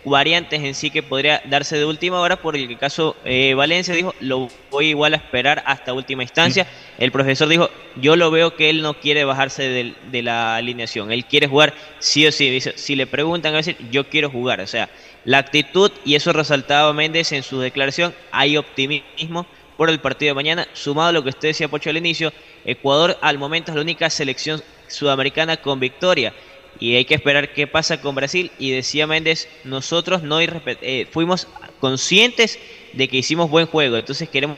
variantes 0.05 0.61
en 0.61 0.75
sí 0.75 0.89
que 0.89 1.03
podría 1.03 1.41
darse 1.45 1.77
de 1.77 1.85
última 1.85 2.19
hora, 2.19 2.37
por 2.37 2.55
el 2.55 2.77
caso 2.77 3.15
eh, 3.23 3.53
Valencia 3.53 3.93
dijo, 3.93 4.13
lo 4.19 4.49
voy 4.69 4.87
igual 4.87 5.13
a 5.13 5.17
esperar 5.17 5.63
hasta 5.65 5.93
última 5.93 6.23
instancia. 6.23 6.67
El 6.97 7.11
profesor 7.11 7.47
dijo, 7.47 7.69
yo 7.95 8.15
lo 8.15 8.31
veo 8.31 8.55
que 8.55 8.69
él 8.69 8.81
no 8.81 8.95
quiere 8.95 9.23
bajarse 9.23 9.93
de, 10.11 10.21
la 10.21 10.55
alineación, 10.55 11.11
él 11.11 11.25
quiere 11.25 11.47
jugar 11.47 11.73
sí 11.99 12.25
o 12.27 12.31
sí. 12.31 12.49
Dice, 12.49 12.73
si 12.75 12.95
le 12.95 13.07
preguntan, 13.07 13.53
a 13.53 13.57
decir, 13.57 13.77
yo 13.91 14.09
quiero 14.09 14.29
jugar. 14.29 14.61
O 14.61 14.67
sea, 14.67 14.89
la 15.25 15.37
actitud, 15.37 15.91
y 16.05 16.15
eso 16.15 16.33
resaltaba 16.33 16.93
Méndez 16.93 17.31
en 17.31 17.43
su 17.43 17.59
declaración, 17.59 18.13
hay 18.31 18.57
optimismo 18.57 19.45
por 19.77 19.89
el 19.89 19.99
partido 19.99 20.31
de 20.31 20.35
mañana, 20.35 20.67
sumado 20.73 21.09
a 21.09 21.11
lo 21.11 21.23
que 21.23 21.29
usted 21.29 21.49
decía, 21.49 21.67
Pocho, 21.67 21.89
al 21.89 21.97
inicio, 21.97 22.31
Ecuador 22.65 23.17
al 23.21 23.37
momento 23.37 23.71
es 23.71 23.75
la 23.75 23.81
única 23.81 24.09
selección 24.09 24.61
sudamericana 24.87 25.57
con 25.57 25.79
victoria 25.79 26.33
y 26.83 26.97
hay 26.97 27.05
que 27.05 27.15
esperar 27.15 27.53
qué 27.53 27.65
pasa 27.65 28.01
con 28.01 28.13
Brasil. 28.13 28.51
Y 28.59 28.71
decía 28.71 29.07
Méndez, 29.07 29.47
nosotros 29.63 30.21
no 30.21 30.41
eh, 30.41 31.07
fuimos 31.09 31.47
conscientes 31.79 32.59
de 32.91 33.07
que 33.07 33.15
hicimos 33.15 33.49
buen 33.49 33.67
juego, 33.67 33.95
entonces 33.95 34.27
queremos 34.27 34.57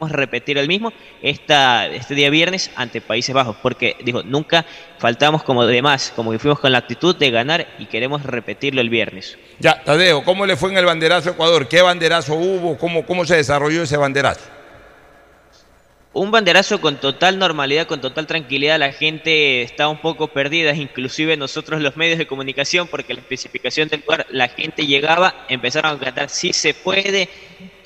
repetir 0.00 0.58
el 0.58 0.68
mismo 0.68 0.92
esta, 1.22 1.88
este 1.88 2.14
día 2.14 2.30
viernes 2.30 2.70
ante 2.76 3.00
Países 3.00 3.34
Bajos, 3.34 3.56
porque 3.60 3.96
dijo, 4.04 4.22
nunca 4.22 4.64
faltamos 4.98 5.42
como 5.42 5.66
demás, 5.66 6.12
como 6.14 6.30
que 6.30 6.38
fuimos 6.38 6.60
con 6.60 6.70
la 6.70 6.78
actitud 6.78 7.16
de 7.16 7.32
ganar 7.32 7.66
y 7.80 7.86
queremos 7.86 8.22
repetirlo 8.22 8.80
el 8.80 8.88
viernes. 8.88 9.36
Ya, 9.58 9.82
Tadeo, 9.82 10.22
¿cómo 10.22 10.46
le 10.46 10.54
fue 10.54 10.70
en 10.70 10.78
el 10.78 10.84
banderazo 10.84 11.30
Ecuador? 11.30 11.66
¿Qué 11.66 11.82
banderazo 11.82 12.34
hubo? 12.34 12.78
¿Cómo, 12.78 13.04
cómo 13.04 13.24
se 13.24 13.34
desarrolló 13.34 13.82
ese 13.82 13.96
banderazo? 13.96 14.53
Un 16.14 16.30
banderazo 16.30 16.80
con 16.80 16.96
total 16.96 17.38
normalidad, 17.38 17.86
con 17.86 18.00
total 18.00 18.26
tranquilidad. 18.26 18.78
La 18.78 18.92
gente 18.92 19.62
está 19.62 19.88
un 19.88 19.98
poco 19.98 20.28
perdida, 20.28 20.72
inclusive 20.74 21.36
nosotros 21.36 21.82
los 21.82 21.96
medios 21.96 22.18
de 22.18 22.26
comunicación, 22.26 22.86
porque 22.86 23.14
la 23.14 23.20
especificación 23.20 23.88
del 23.88 24.00
lugar, 24.00 24.26
la 24.30 24.48
gente 24.48 24.86
llegaba, 24.86 25.44
empezaron 25.48 25.96
a 25.96 25.98
cantar 25.98 26.30
si 26.30 26.52
se 26.52 26.72
puede, 26.72 27.28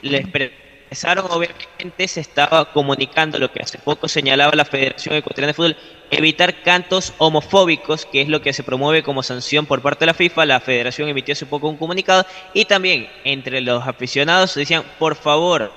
les 0.03 0.21
expresaron, 0.21 1.27
obviamente 1.31 2.07
se 2.07 2.21
estaba 2.21 2.71
comunicando 2.71 3.39
lo 3.39 3.51
que 3.51 3.63
hace 3.63 3.79
poco 3.79 4.09
señalaba 4.09 4.53
la 4.55 4.67
Federación 4.67 5.17
Ecuatoriana 5.17 5.49
de 5.49 5.55
Fútbol, 5.55 5.77
evitar 6.11 6.63
cantos 6.63 7.15
homofóbicos, 7.17 8.05
que 8.05 8.21
es 8.21 8.29
lo 8.29 8.43
que 8.43 8.53
se 8.53 8.63
promueve 8.63 9.03
como 9.03 9.23
sanción 9.23 9.65
por 9.65 9.81
parte 9.81 10.01
de 10.01 10.07
la 10.07 10.15
FIFA. 10.15 10.45
La 10.45 10.61
federación 10.61 11.09
emitió 11.09 11.33
hace 11.33 11.47
poco 11.47 11.69
un 11.69 11.79
comunicado 11.79 12.27
y 12.53 12.67
también 12.67 13.09
entre 13.25 13.63
los 13.63 13.87
aficionados 13.87 14.55
decían, 14.55 14.85
por 14.99 15.17
favor, 15.17 15.73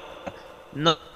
no 0.74 1.11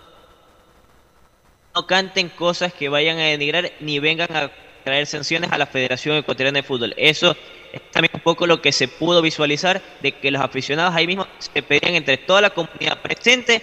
no 1.75 1.85
canten 1.85 2.29
cosas 2.29 2.73
que 2.73 2.89
vayan 2.89 3.19
a 3.19 3.23
denigrar 3.23 3.71
ni 3.81 3.99
vengan 3.99 4.35
a 4.35 4.51
traer 4.83 5.05
sanciones 5.05 5.51
a 5.51 5.57
la 5.57 5.65
Federación 5.65 6.15
Ecuatoriana 6.17 6.59
de 6.59 6.63
Fútbol. 6.63 6.93
Eso 6.97 7.35
es 7.73 7.81
también 7.91 8.11
un 8.13 8.21
poco 8.21 8.47
lo 8.47 8.61
que 8.61 8.71
se 8.71 8.87
pudo 8.87 9.21
visualizar 9.21 9.81
de 10.01 10.13
que 10.13 10.31
los 10.31 10.41
aficionados 10.41 10.95
ahí 10.95 11.05
mismo 11.05 11.27
se 11.39 11.61
pedían 11.61 11.95
entre 11.95 12.17
toda 12.17 12.41
la 12.41 12.49
comunidad 12.51 13.01
presente 13.01 13.61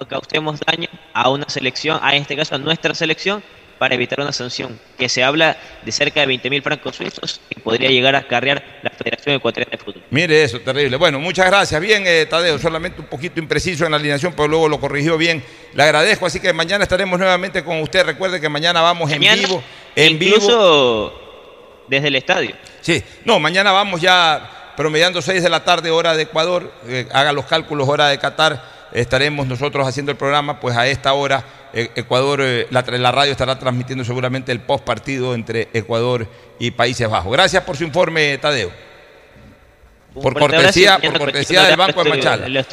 no 0.00 0.06
causemos 0.06 0.60
daño 0.60 0.88
a 1.12 1.30
una 1.30 1.48
selección, 1.48 1.98
a 2.02 2.14
este 2.14 2.36
caso 2.36 2.54
a 2.54 2.58
nuestra 2.58 2.94
selección, 2.94 3.42
para 3.78 3.94
evitar 3.94 4.20
una 4.20 4.32
sanción, 4.32 4.78
que 4.98 5.08
se 5.08 5.22
habla 5.22 5.56
de 5.84 5.92
cerca 5.92 6.20
de 6.20 6.26
20 6.26 6.50
mil 6.50 6.62
francos 6.62 6.96
suizos 6.96 7.40
que 7.48 7.60
podría 7.60 7.90
llegar 7.90 8.16
a 8.16 8.26
carrear 8.26 8.80
la 8.82 8.90
Federación 8.90 9.36
Ecuatoriana 9.36 9.70
de 9.72 9.78
Fútbol. 9.78 10.02
Mire 10.10 10.42
eso, 10.42 10.60
terrible. 10.60 10.96
Bueno, 10.96 11.18
muchas 11.20 11.46
gracias. 11.46 11.80
Bien, 11.80 12.02
eh, 12.06 12.26
Tadeo, 12.26 12.58
solamente 12.58 13.00
un 13.00 13.06
poquito 13.06 13.40
impreciso 13.40 13.84
en 13.84 13.92
la 13.92 13.96
alineación, 13.96 14.32
pero 14.34 14.48
luego 14.48 14.68
lo 14.68 14.80
corrigió 14.80 15.16
bien. 15.16 15.42
Le 15.74 15.82
agradezco, 15.82 16.26
así 16.26 16.40
que 16.40 16.52
mañana 16.52 16.82
estaremos 16.82 17.18
nuevamente 17.18 17.62
con 17.62 17.80
usted. 17.80 18.04
Recuerde 18.04 18.40
que 18.40 18.48
mañana 18.48 18.80
vamos 18.80 19.10
en 19.10 19.20
vivo. 19.20 19.62
En 19.94 20.12
incluso 20.14 21.28
desde 21.88 22.08
el 22.08 22.16
estadio. 22.16 22.54
Sí, 22.80 23.02
no, 23.24 23.38
mañana 23.40 23.72
vamos 23.72 24.00
ya 24.00 24.72
promediando 24.76 25.20
6 25.20 25.42
de 25.42 25.50
la 25.50 25.64
tarde, 25.64 25.90
hora 25.90 26.14
de 26.14 26.22
Ecuador. 26.22 26.72
Eh, 26.86 27.08
haga 27.12 27.32
los 27.32 27.46
cálculos, 27.46 27.88
hora 27.88 28.08
de 28.08 28.18
Qatar. 28.18 28.77
Estaremos 28.92 29.46
nosotros 29.46 29.86
haciendo 29.86 30.12
el 30.12 30.18
programa, 30.18 30.60
pues 30.60 30.76
a 30.76 30.86
esta 30.86 31.12
hora 31.12 31.44
e, 31.72 31.90
Ecuador, 31.96 32.40
eh, 32.42 32.66
la, 32.70 33.12
radio 33.12 33.32
estará 33.32 33.58
transmitiendo 33.58 34.04
seguramente 34.04 34.52
el 34.52 34.60
post 34.60 34.84
partido 34.84 35.34
entre 35.34 35.68
Ecuador 35.72 36.26
y 36.58 36.70
Países 36.70 37.08
Bajos. 37.08 37.32
Gracias 37.32 37.62
por 37.64 37.76
su 37.76 37.84
informe, 37.84 38.38
Tadeo. 38.38 38.70
Por 40.14 40.36
cortesía, 40.38 40.98
por 40.98 41.18
cortesía 41.18 41.64
del 41.64 41.76
Banco 41.76 42.02
de 42.02 42.10
Machala. 42.10 42.64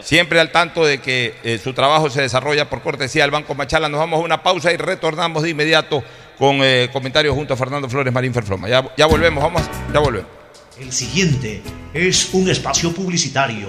Siempre 0.00 0.40
al 0.40 0.50
tanto 0.50 0.84
de 0.84 0.98
que 0.98 1.34
eh, 1.42 1.58
su 1.62 1.74
trabajo 1.74 2.08
se 2.08 2.22
desarrolla 2.22 2.70
por 2.70 2.80
cortesía 2.80 3.22
del 3.22 3.32
Banco 3.32 3.54
Machala. 3.54 3.88
Nos 3.88 3.98
vamos 3.98 4.20
a 4.20 4.24
una 4.24 4.42
pausa 4.42 4.72
y 4.72 4.76
retornamos 4.76 5.42
de 5.42 5.50
inmediato 5.50 6.02
con 6.38 6.58
eh, 6.62 6.88
comentarios 6.92 7.34
junto 7.34 7.54
a 7.54 7.56
Fernando 7.56 7.88
Flores 7.88 8.12
Marín 8.12 8.32
Ferfloma. 8.32 8.68
Ya, 8.68 8.88
ya 8.96 9.06
volvemos, 9.06 9.42
vamos, 9.42 9.62
ya 9.92 10.00
volvemos. 10.00 10.30
El 10.78 10.92
siguiente 10.92 11.62
es 11.92 12.32
un 12.34 12.50
espacio 12.50 12.92
publicitario 12.92 13.68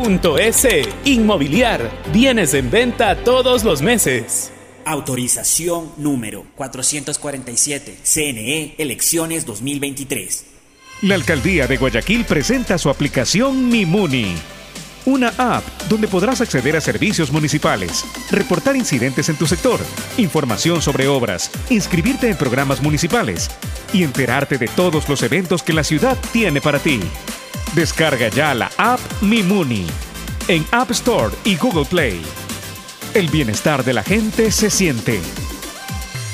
S. 0.03 0.81
Inmobiliar. 1.05 1.91
Bienes 2.11 2.55
en 2.55 2.71
venta 2.71 3.15
todos 3.23 3.63
los 3.63 3.83
meses. 3.83 4.51
Autorización 4.83 5.91
número 5.97 6.43
447. 6.55 7.97
CNE 8.03 8.75
Elecciones 8.79 9.45
2023. 9.45 10.45
La 11.03 11.13
Alcaldía 11.13 11.67
de 11.67 11.77
Guayaquil 11.77 12.25
presenta 12.25 12.79
su 12.79 12.89
aplicación 12.89 13.69
Mimuni. 13.69 14.33
Una 15.05 15.33
app 15.37 15.63
donde 15.87 16.07
podrás 16.07 16.41
acceder 16.41 16.75
a 16.75 16.81
servicios 16.81 17.31
municipales, 17.31 18.03
reportar 18.31 18.75
incidentes 18.75 19.29
en 19.29 19.35
tu 19.35 19.45
sector, 19.45 19.79
información 20.17 20.81
sobre 20.81 21.07
obras, 21.07 21.51
inscribirte 21.69 22.27
en 22.27 22.37
programas 22.37 22.81
municipales 22.81 23.51
y 23.93 24.03
enterarte 24.03 24.57
de 24.57 24.67
todos 24.67 25.07
los 25.09 25.21
eventos 25.21 25.61
que 25.61 25.73
la 25.73 25.83
ciudad 25.83 26.17
tiene 26.31 26.59
para 26.59 26.79
ti. 26.79 26.99
Descarga 27.75 28.27
ya 28.27 28.53
la 28.53 28.69
app 28.75 28.99
Mimuni 29.21 29.87
en 30.49 30.65
App 30.71 30.91
Store 30.91 31.33
y 31.45 31.55
Google 31.55 31.85
Play. 31.85 32.21
El 33.13 33.29
bienestar 33.29 33.85
de 33.85 33.93
la 33.93 34.03
gente 34.03 34.51
se 34.51 34.69
siente. 34.69 35.21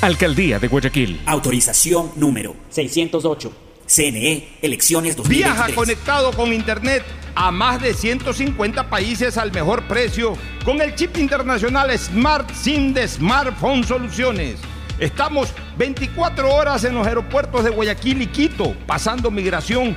Alcaldía 0.00 0.58
de 0.58 0.66
Guayaquil. 0.66 1.20
Autorización 1.26 2.10
número 2.16 2.56
608. 2.70 3.52
CNE, 3.86 4.48
elecciones 4.62 5.14
2023. 5.14 5.28
Viaja 5.28 5.74
conectado 5.76 6.32
con 6.32 6.52
Internet 6.52 7.04
a 7.36 7.52
más 7.52 7.80
de 7.80 7.94
150 7.94 8.90
países 8.90 9.38
al 9.38 9.52
mejor 9.52 9.86
precio 9.86 10.36
con 10.64 10.80
el 10.80 10.96
chip 10.96 11.18
internacional 11.18 11.96
Smart 11.96 12.50
SIM 12.52 12.92
de 12.92 13.06
Smartphone 13.06 13.84
Soluciones. 13.84 14.58
Estamos 14.98 15.50
24 15.76 16.52
horas 16.52 16.82
en 16.82 16.96
los 16.96 17.06
aeropuertos 17.06 17.62
de 17.62 17.70
Guayaquil 17.70 18.22
y 18.22 18.26
Quito, 18.26 18.74
pasando 18.88 19.30
migración 19.30 19.96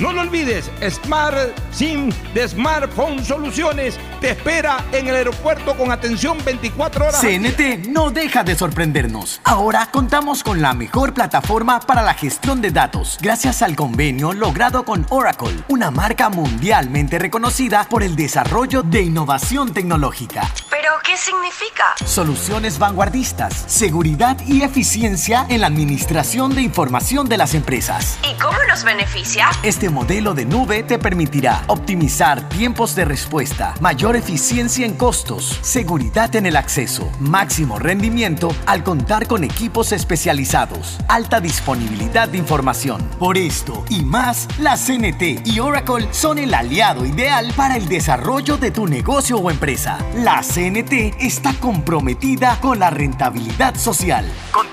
No 0.00 0.12
lo 0.14 0.22
olvides, 0.22 0.70
Smart 0.88 1.36
SIM 1.72 2.10
de 2.32 2.48
Smartphone 2.48 3.22
Soluciones 3.22 3.98
te 4.22 4.30
espera 4.30 4.82
en 4.92 5.08
el 5.08 5.14
aeropuerto 5.14 5.76
con 5.76 5.92
atención 5.92 6.38
24 6.42 7.08
horas. 7.08 7.20
CNT 7.20 7.88
no 7.88 8.10
deja 8.10 8.42
de 8.42 8.54
sorprendernos. 8.54 9.42
Ahora 9.44 9.90
contamos 9.92 10.42
con 10.42 10.62
la 10.62 10.72
mejor 10.72 11.12
plataforma 11.12 11.80
para 11.80 12.00
la 12.00 12.14
gestión 12.14 12.62
de 12.62 12.70
datos, 12.70 13.18
gracias 13.20 13.60
al 13.60 13.76
convenio 13.76 14.32
logrado 14.32 14.86
con 14.86 15.06
Oracle, 15.10 15.62
una 15.68 15.90
marca 15.90 16.30
mundialmente 16.30 17.18
reconocida 17.18 17.84
por 17.84 18.02
el 18.02 18.16
desarrollo 18.16 18.82
de 18.82 19.02
innovación 19.02 19.74
tecnológica. 19.74 20.50
¿Pero 20.70 20.92
qué 21.04 21.18
significa? 21.18 21.94
Soluciones 22.06 22.78
vanguardistas, 22.78 23.64
seguridad 23.66 24.38
y 24.46 24.62
eficiencia 24.62 25.44
en 25.50 25.60
la 25.60 25.66
administración 25.66 26.54
de 26.54 26.62
información 26.62 27.28
de 27.28 27.36
las 27.36 27.54
empresas. 27.54 28.18
¿Y 28.22 28.34
cómo 28.40 28.56
nos 28.66 28.82
beneficia? 28.82 29.50
Este 29.62 29.89
modelo 29.90 30.34
de 30.34 30.44
nube 30.44 30.82
te 30.82 30.98
permitirá 30.98 31.64
optimizar 31.66 32.48
tiempos 32.48 32.94
de 32.94 33.04
respuesta, 33.04 33.74
mayor 33.80 34.16
eficiencia 34.16 34.86
en 34.86 34.94
costos, 34.94 35.58
seguridad 35.62 36.34
en 36.36 36.46
el 36.46 36.56
acceso, 36.56 37.10
máximo 37.18 37.78
rendimiento 37.78 38.54
al 38.66 38.84
contar 38.84 39.26
con 39.26 39.44
equipos 39.44 39.92
especializados, 39.92 40.98
alta 41.08 41.40
disponibilidad 41.40 42.28
de 42.28 42.38
información. 42.38 43.02
Por 43.18 43.36
esto 43.36 43.84
y 43.88 44.02
más, 44.02 44.48
la 44.58 44.76
CNT 44.76 45.46
y 45.46 45.60
Oracle 45.60 46.08
son 46.12 46.38
el 46.38 46.54
aliado 46.54 47.04
ideal 47.04 47.52
para 47.56 47.76
el 47.76 47.88
desarrollo 47.88 48.56
de 48.56 48.70
tu 48.70 48.86
negocio 48.86 49.38
o 49.38 49.50
empresa. 49.50 49.98
La 50.16 50.42
CNT 50.42 51.16
está 51.20 51.54
comprometida 51.54 52.58
con 52.60 52.78
la 52.78 52.90
rentabilidad 52.90 53.74
social. 53.74 54.24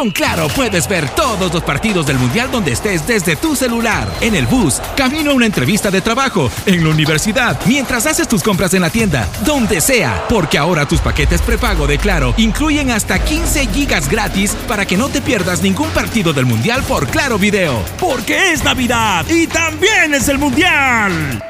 Con 0.00 0.12
Claro 0.12 0.48
puedes 0.56 0.88
ver 0.88 1.10
todos 1.10 1.52
los 1.52 1.62
partidos 1.62 2.06
del 2.06 2.18
Mundial 2.18 2.50
donde 2.50 2.72
estés 2.72 3.06
desde 3.06 3.36
tu 3.36 3.54
celular, 3.54 4.08
en 4.22 4.34
el 4.34 4.46
bus, 4.46 4.80
camino 4.96 5.30
a 5.30 5.34
una 5.34 5.44
entrevista 5.44 5.90
de 5.90 6.00
trabajo, 6.00 6.50
en 6.64 6.82
la 6.82 6.88
universidad, 6.88 7.60
mientras 7.66 8.06
haces 8.06 8.26
tus 8.26 8.42
compras 8.42 8.72
en 8.72 8.80
la 8.80 8.88
tienda, 8.88 9.28
donde 9.44 9.82
sea, 9.82 10.24
porque 10.26 10.56
ahora 10.56 10.88
tus 10.88 11.00
paquetes 11.00 11.42
prepago 11.42 11.86
de 11.86 11.98
Claro 11.98 12.32
incluyen 12.38 12.90
hasta 12.90 13.22
15 13.22 13.66
gigas 13.66 14.08
gratis 14.08 14.56
para 14.66 14.86
que 14.86 14.96
no 14.96 15.10
te 15.10 15.20
pierdas 15.20 15.60
ningún 15.60 15.90
partido 15.90 16.32
del 16.32 16.46
Mundial 16.46 16.82
por 16.84 17.06
Claro 17.06 17.38
Video. 17.38 17.84
Porque 17.98 18.52
es 18.52 18.64
Navidad 18.64 19.26
y 19.28 19.48
también 19.48 20.14
es 20.14 20.30
el 20.30 20.38
Mundial. 20.38 21.49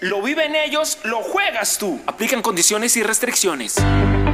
Lo 0.00 0.22
viven 0.22 0.56
ellos, 0.56 0.98
lo 1.04 1.18
juegas 1.18 1.76
tú. 1.76 2.00
Aplican 2.06 2.40
condiciones 2.40 2.96
y 2.96 3.02
restricciones. 3.02 3.76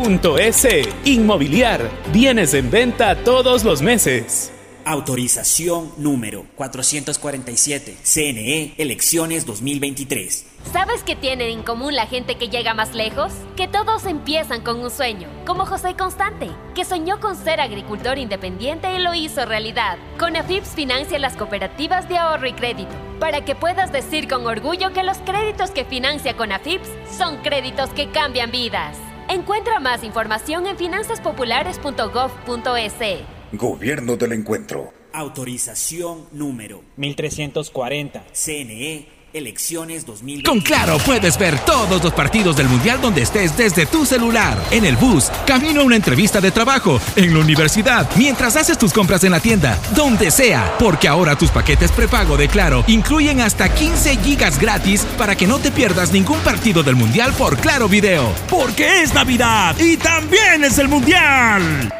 www.inmobiliariapublica.es. 0.00 0.88
Inmobiliar, 1.04 1.90
bienes 2.12 2.54
en 2.54 2.70
venta 2.70 3.14
todos 3.16 3.64
los 3.64 3.82
meses. 3.82 4.52
Autorización 4.82 5.92
número 5.98 6.46
447. 6.56 7.96
CNE, 8.02 8.74
elecciones 8.78 9.44
2023. 9.44 10.46
¿Sabes 10.72 11.02
qué 11.04 11.16
tienen 11.16 11.50
en 11.50 11.62
común 11.62 11.94
la 11.94 12.06
gente 12.06 12.36
que 12.36 12.48
llega 12.48 12.74
más 12.74 12.94
lejos? 12.94 13.32
Que 13.56 13.68
todos 13.68 14.06
empiezan 14.06 14.62
con 14.62 14.80
un 14.80 14.90
sueño, 14.90 15.28
como 15.46 15.66
José 15.66 15.94
Constante, 15.96 16.48
que 16.74 16.84
soñó 16.84 17.20
con 17.20 17.36
ser 17.36 17.60
agricultor 17.60 18.18
independiente 18.18 18.94
y 18.94 18.98
lo 18.98 19.14
hizo 19.14 19.44
realidad. 19.44 19.98
Con 20.18 20.34
AFIPS 20.36 20.70
financia 20.70 21.18
las 21.18 21.36
cooperativas 21.36 22.08
de 22.08 22.16
ahorro 22.18 22.48
y 22.48 22.52
crédito, 22.54 22.94
para 23.20 23.44
que 23.44 23.54
puedas 23.54 23.92
decir 23.92 24.28
con 24.28 24.46
orgullo 24.46 24.92
que 24.92 25.02
los 25.02 25.18
créditos 25.18 25.70
que 25.70 25.84
financia 25.84 26.36
con 26.36 26.52
AFIPS 26.52 26.88
son 27.16 27.36
créditos 27.38 27.90
que 27.90 28.10
cambian 28.10 28.50
vidas. 28.50 28.96
Encuentra 29.30 29.78
más 29.78 30.02
información 30.02 30.66
en 30.66 30.76
finanzaspopulares.gov.es. 30.76 33.20
Gobierno 33.52 34.16
del 34.16 34.32
Encuentro. 34.32 34.92
Autorización 35.12 36.26
número 36.32 36.82
1340. 36.96 38.24
CNE, 38.32 39.06
elecciones 39.32 40.06
2023. 40.06 40.44
Con 40.44 40.60
Claro 40.60 40.98
puedes 41.04 41.38
ver 41.38 41.58
todos 41.60 42.02
los 42.02 42.12
partidos 42.12 42.56
del 42.56 42.68
Mundial 42.68 43.00
donde 43.00 43.22
estés 43.22 43.56
desde 43.56 43.86
tu 43.86 44.04
celular, 44.04 44.58
en 44.70 44.84
el 44.84 44.96
bus, 44.96 45.30
camino 45.46 45.80
a 45.80 45.84
una 45.84 45.96
entrevista 45.96 46.40
de 46.40 46.50
trabajo, 46.50 47.00
en 47.16 47.34
la 47.34 47.40
universidad, 47.40 48.08
mientras 48.16 48.56
haces 48.56 48.78
tus 48.78 48.92
compras 48.92 49.24
en 49.24 49.32
la 49.32 49.40
tienda, 49.40 49.78
donde 49.94 50.30
sea, 50.30 50.74
porque 50.78 51.08
ahora 51.08 51.36
tus 51.36 51.50
paquetes 51.50 51.92
prepago 51.92 52.36
de 52.36 52.48
Claro 52.48 52.84
incluyen 52.86 53.40
hasta 53.40 53.72
15 53.72 54.16
gigas 54.16 54.58
gratis 54.58 55.06
para 55.18 55.36
que 55.36 55.46
no 55.46 55.58
te 55.58 55.70
pierdas 55.70 56.12
ningún 56.12 56.40
partido 56.40 56.82
del 56.82 56.96
Mundial 56.96 57.32
por 57.34 57.56
Claro 57.58 57.88
Video. 57.88 58.32
Porque 58.48 59.02
es 59.02 59.14
Navidad 59.14 59.76
y 59.78 59.96
también 59.96 60.64
es 60.64 60.78
el 60.78 60.88
Mundial. 60.88 61.99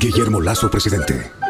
Guillermo 0.00 0.40
Lazo, 0.40 0.70
presidente. 0.70 1.49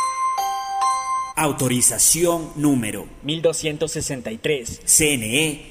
Autorización 1.41 2.51
número 2.55 3.07
1263. 3.23 4.81
CNE, 4.85 5.70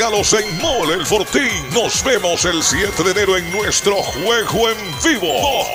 en 0.00 0.58
Mole 0.62 0.94
el 0.94 1.04
Fortín. 1.04 1.50
Nos 1.74 2.04
vemos 2.04 2.44
el 2.44 2.62
7 2.62 3.02
de 3.02 3.10
enero 3.10 3.36
en 3.36 3.50
nuestro 3.50 3.96
juego 3.96 4.68
en 4.68 4.76
vivo. 5.04 5.32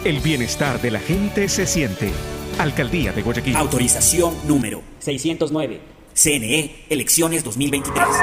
El 0.03 0.19
bienestar 0.19 0.81
de 0.81 0.91
la 0.91 0.99
gente 0.99 1.47
se 1.47 1.65
siente. 1.65 2.11
Alcaldía 2.59 3.13
de 3.13 3.21
Guayaquil. 3.21 3.55
Autorización 3.55 4.35
número 4.45 4.81
609. 4.99 5.79
CNE, 6.13 6.87
elecciones 6.89 7.41
2023. 7.45 8.05
Vamos 8.05 8.17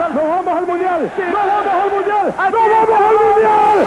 al, 0.00 0.12
vamos 0.12 0.56
al 0.56 0.66
mundial. 0.66 1.12
No 1.30 1.38
vamos 1.38 1.66
al 1.68 1.90
mundial. 1.92 2.32
No 2.50 2.58
vamos 2.58 3.00
al 3.00 3.14
mundial. 3.14 3.86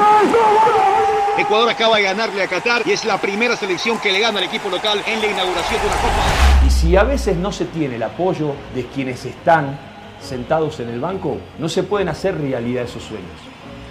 Ecuador 1.38 1.69
acaba 1.69 1.97
de 1.97 2.03
ganarle 2.03 2.41
a 2.41 2.47
Qatar 2.47 2.84
y 2.86 2.91
es 2.91 3.03
la 3.03 3.19
primera 3.19 3.57
selección 3.57 3.99
que 3.99 4.13
le 4.13 4.21
gana 4.21 4.38
al 4.38 4.45
equipo 4.45 4.69
local 4.69 5.03
en 5.05 5.19
la 5.19 5.27
inauguración 5.27 5.81
de 5.81 5.88
una 5.88 5.95
Copa. 5.97 6.65
Y 6.65 6.69
si 6.69 6.95
a 6.95 7.03
veces 7.03 7.36
no 7.36 7.51
se 7.51 7.65
tiene 7.65 7.95
el 7.95 8.03
apoyo 8.03 8.55
de 8.73 8.86
quienes 8.86 9.25
están 9.25 9.90
sentados 10.21 10.79
en 10.79 10.89
el 10.89 10.99
banco, 10.99 11.38
no 11.60 11.69
se 11.69 11.84
pueden 11.84 12.10
hacer 12.10 12.39
realidad 12.39 12.86
esos 12.86 13.03
sueños. 13.03 13.29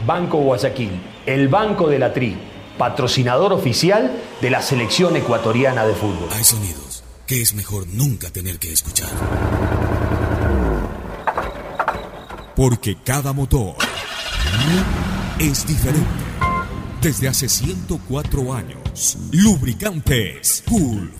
Banco 0.06 0.38
Guayaquil, 0.38 0.90
el 1.26 1.48
banco 1.48 1.88
de 1.88 1.98
la 1.98 2.12
tri, 2.12 2.36
patrocinador 2.78 3.52
oficial 3.52 4.10
de 4.40 4.50
la 4.50 4.62
selección 4.62 5.16
ecuatoriana 5.16 5.84
de 5.84 5.94
fútbol. 5.94 6.28
Hay 6.32 6.44
sonidos 6.44 7.04
que 7.26 7.40
es 7.40 7.54
mejor 7.54 7.86
nunca 7.86 8.30
tener 8.30 8.58
que 8.58 8.72
escuchar. 8.72 9.08
Porque 12.56 12.96
cada 13.04 13.32
motor 13.32 13.76
es 15.38 15.66
diferente. 15.66 16.08
Desde 17.00 17.28
hace 17.28 17.48
104 17.48 18.52
años, 18.52 19.16
Lubricantes 19.30 20.64
Cool 20.68 21.19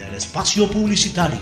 espacio 0.21 0.69
publicitario. 0.69 1.39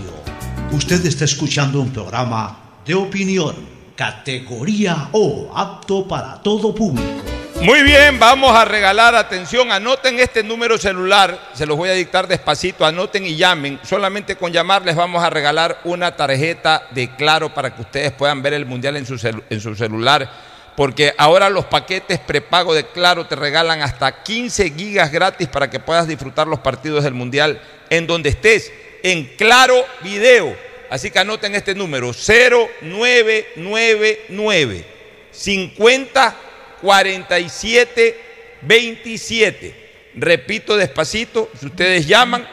Usted 0.72 1.06
está 1.06 1.26
escuchando 1.26 1.82
un 1.82 1.92
programa 1.92 2.80
de 2.86 2.96
opinión, 2.96 3.54
categoría 3.94 5.10
O, 5.12 5.52
apto 5.54 6.08
para 6.08 6.42
todo 6.42 6.74
público. 6.74 7.22
Muy 7.62 7.84
bien, 7.84 8.18
vamos 8.18 8.56
a 8.56 8.64
regalar, 8.64 9.16
atención, 9.16 9.70
anoten 9.70 10.18
este 10.18 10.44
número 10.44 10.78
celular, 10.78 11.50
se 11.54 11.66
los 11.66 11.76
voy 11.76 11.90
a 11.90 11.94
dictar 11.94 12.26
despacito, 12.26 12.86
anoten 12.86 13.26
y 13.26 13.36
llamen. 13.36 13.82
Solamente 13.84 14.38
con 14.38 14.54
llamar 14.54 14.86
les 14.86 14.96
vamos 14.96 15.22
a 15.22 15.30
regalar 15.30 15.82
una 15.84 16.16
tarjeta 16.16 16.88
de 16.92 17.14
Claro 17.18 17.54
para 17.54 17.76
que 17.76 17.82
ustedes 17.82 18.14
puedan 18.14 18.42
ver 18.42 18.54
el 18.54 18.66
Mundial 18.66 18.96
en 18.96 19.06
su, 19.06 19.44
en 19.50 19.60
su 19.60 19.76
celular, 19.76 20.30
porque 20.78 21.14
ahora 21.18 21.50
los 21.50 21.66
paquetes 21.66 22.18
prepago 22.20 22.74
de 22.74 22.88
Claro 22.88 23.28
te 23.28 23.36
regalan 23.36 23.82
hasta 23.82 24.24
15 24.24 24.70
gigas 24.70 25.12
gratis 25.12 25.50
para 25.50 25.70
que 25.70 25.82
puedas 25.82 26.08
disfrutar 26.08 26.48
los 26.48 26.60
partidos 26.60 27.04
del 27.04 27.14
Mundial 27.14 27.60
en 27.90 28.08
donde 28.08 28.30
estés, 28.30 28.72
en 29.04 29.26
Claro 29.38 29.86
Video. 30.02 30.56
Así 30.90 31.12
que 31.12 31.20
anoten 31.20 31.54
este 31.56 31.76
número, 31.76 32.12
0999 32.14 34.86
50 35.32 36.36
47 36.82 38.18
27. 38.62 39.76
Repito 40.16 40.76
despacito, 40.76 41.50
si 41.60 41.68
ustedes 41.68 42.08
llaman, 42.08 42.46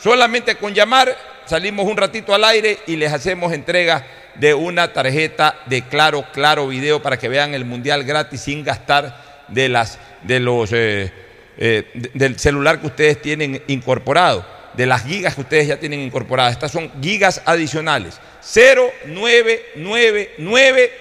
solamente 0.00 0.54
con 0.54 0.72
llamar 0.72 1.14
salimos 1.46 1.86
un 1.86 1.96
ratito 1.96 2.32
al 2.34 2.44
aire 2.44 2.78
y 2.86 2.94
les 2.96 3.12
hacemos 3.12 3.52
entrega 3.52 4.06
de 4.36 4.54
una 4.54 4.92
tarjeta 4.92 5.60
de 5.66 5.82
Claro, 5.82 6.24
Claro 6.32 6.68
Video 6.68 7.02
para 7.02 7.18
que 7.18 7.28
vean 7.28 7.52
el 7.54 7.64
Mundial 7.64 8.04
gratis 8.04 8.42
sin 8.42 8.62
gastar 8.64 9.44
de, 9.48 9.68
las, 9.68 9.98
de 10.22 10.38
los, 10.40 10.70
eh, 10.72 11.12
eh, 11.58 11.90
de- 11.92 12.10
del 12.14 12.38
celular 12.38 12.80
que 12.80 12.86
ustedes 12.86 13.20
tienen 13.20 13.62
incorporado, 13.66 14.46
de 14.74 14.86
las 14.86 15.04
gigas 15.04 15.34
que 15.34 15.40
ustedes 15.42 15.68
ya 15.68 15.78
tienen 15.78 16.00
incorporadas. 16.00 16.52
Estas 16.52 16.72
son 16.72 16.90
gigas 17.02 17.42
adicionales. 17.44 18.18
0999 18.42 20.92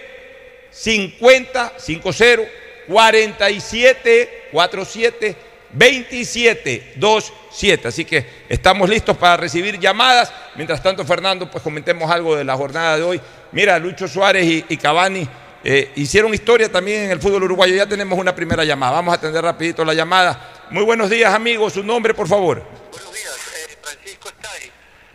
50 0.72 1.74
50 1.78 2.50
47 2.88 4.48
47 4.52 5.36
27 5.72 6.94
27. 6.96 7.88
Así 7.88 8.06
que 8.06 8.26
estamos 8.50 8.90
listos 8.90 9.16
para 9.18 9.38
recibir 9.38 9.80
llamadas. 9.80 10.32
Mientras 10.56 10.82
tanto, 10.82 11.06
Fernando, 11.06 11.50
pues 11.50 11.64
comentemos 11.64 12.10
algo 12.10 12.36
de 12.36 12.44
la 12.44 12.56
jornada 12.56 12.98
de 12.98 13.04
hoy. 13.04 13.22
Mira, 13.52 13.78
Lucho 13.80 14.08
Suárez 14.08 14.46
y, 14.46 14.66
y 14.70 14.78
Cavani 14.78 15.28
eh, 15.64 15.92
hicieron 15.96 16.34
historia 16.34 16.72
también 16.72 17.04
en 17.04 17.12
el 17.12 17.20
fútbol 17.20 17.44
uruguayo. 17.44 17.76
Ya 17.76 17.88
tenemos 17.88 18.18
una 18.18 18.34
primera 18.34 18.64
llamada. 18.64 18.94
Vamos 18.94 19.14
a 19.14 19.18
atender 19.18 19.44
rapidito 19.44 19.86
la 19.86 19.94
llamada. 19.94 20.68
Muy 20.72 20.84
buenos 20.84 21.10
días, 21.10 21.34
amigos. 21.34 21.74
Su 21.74 21.84
nombre, 21.84 22.14
por 22.14 22.28
favor. 22.28 22.64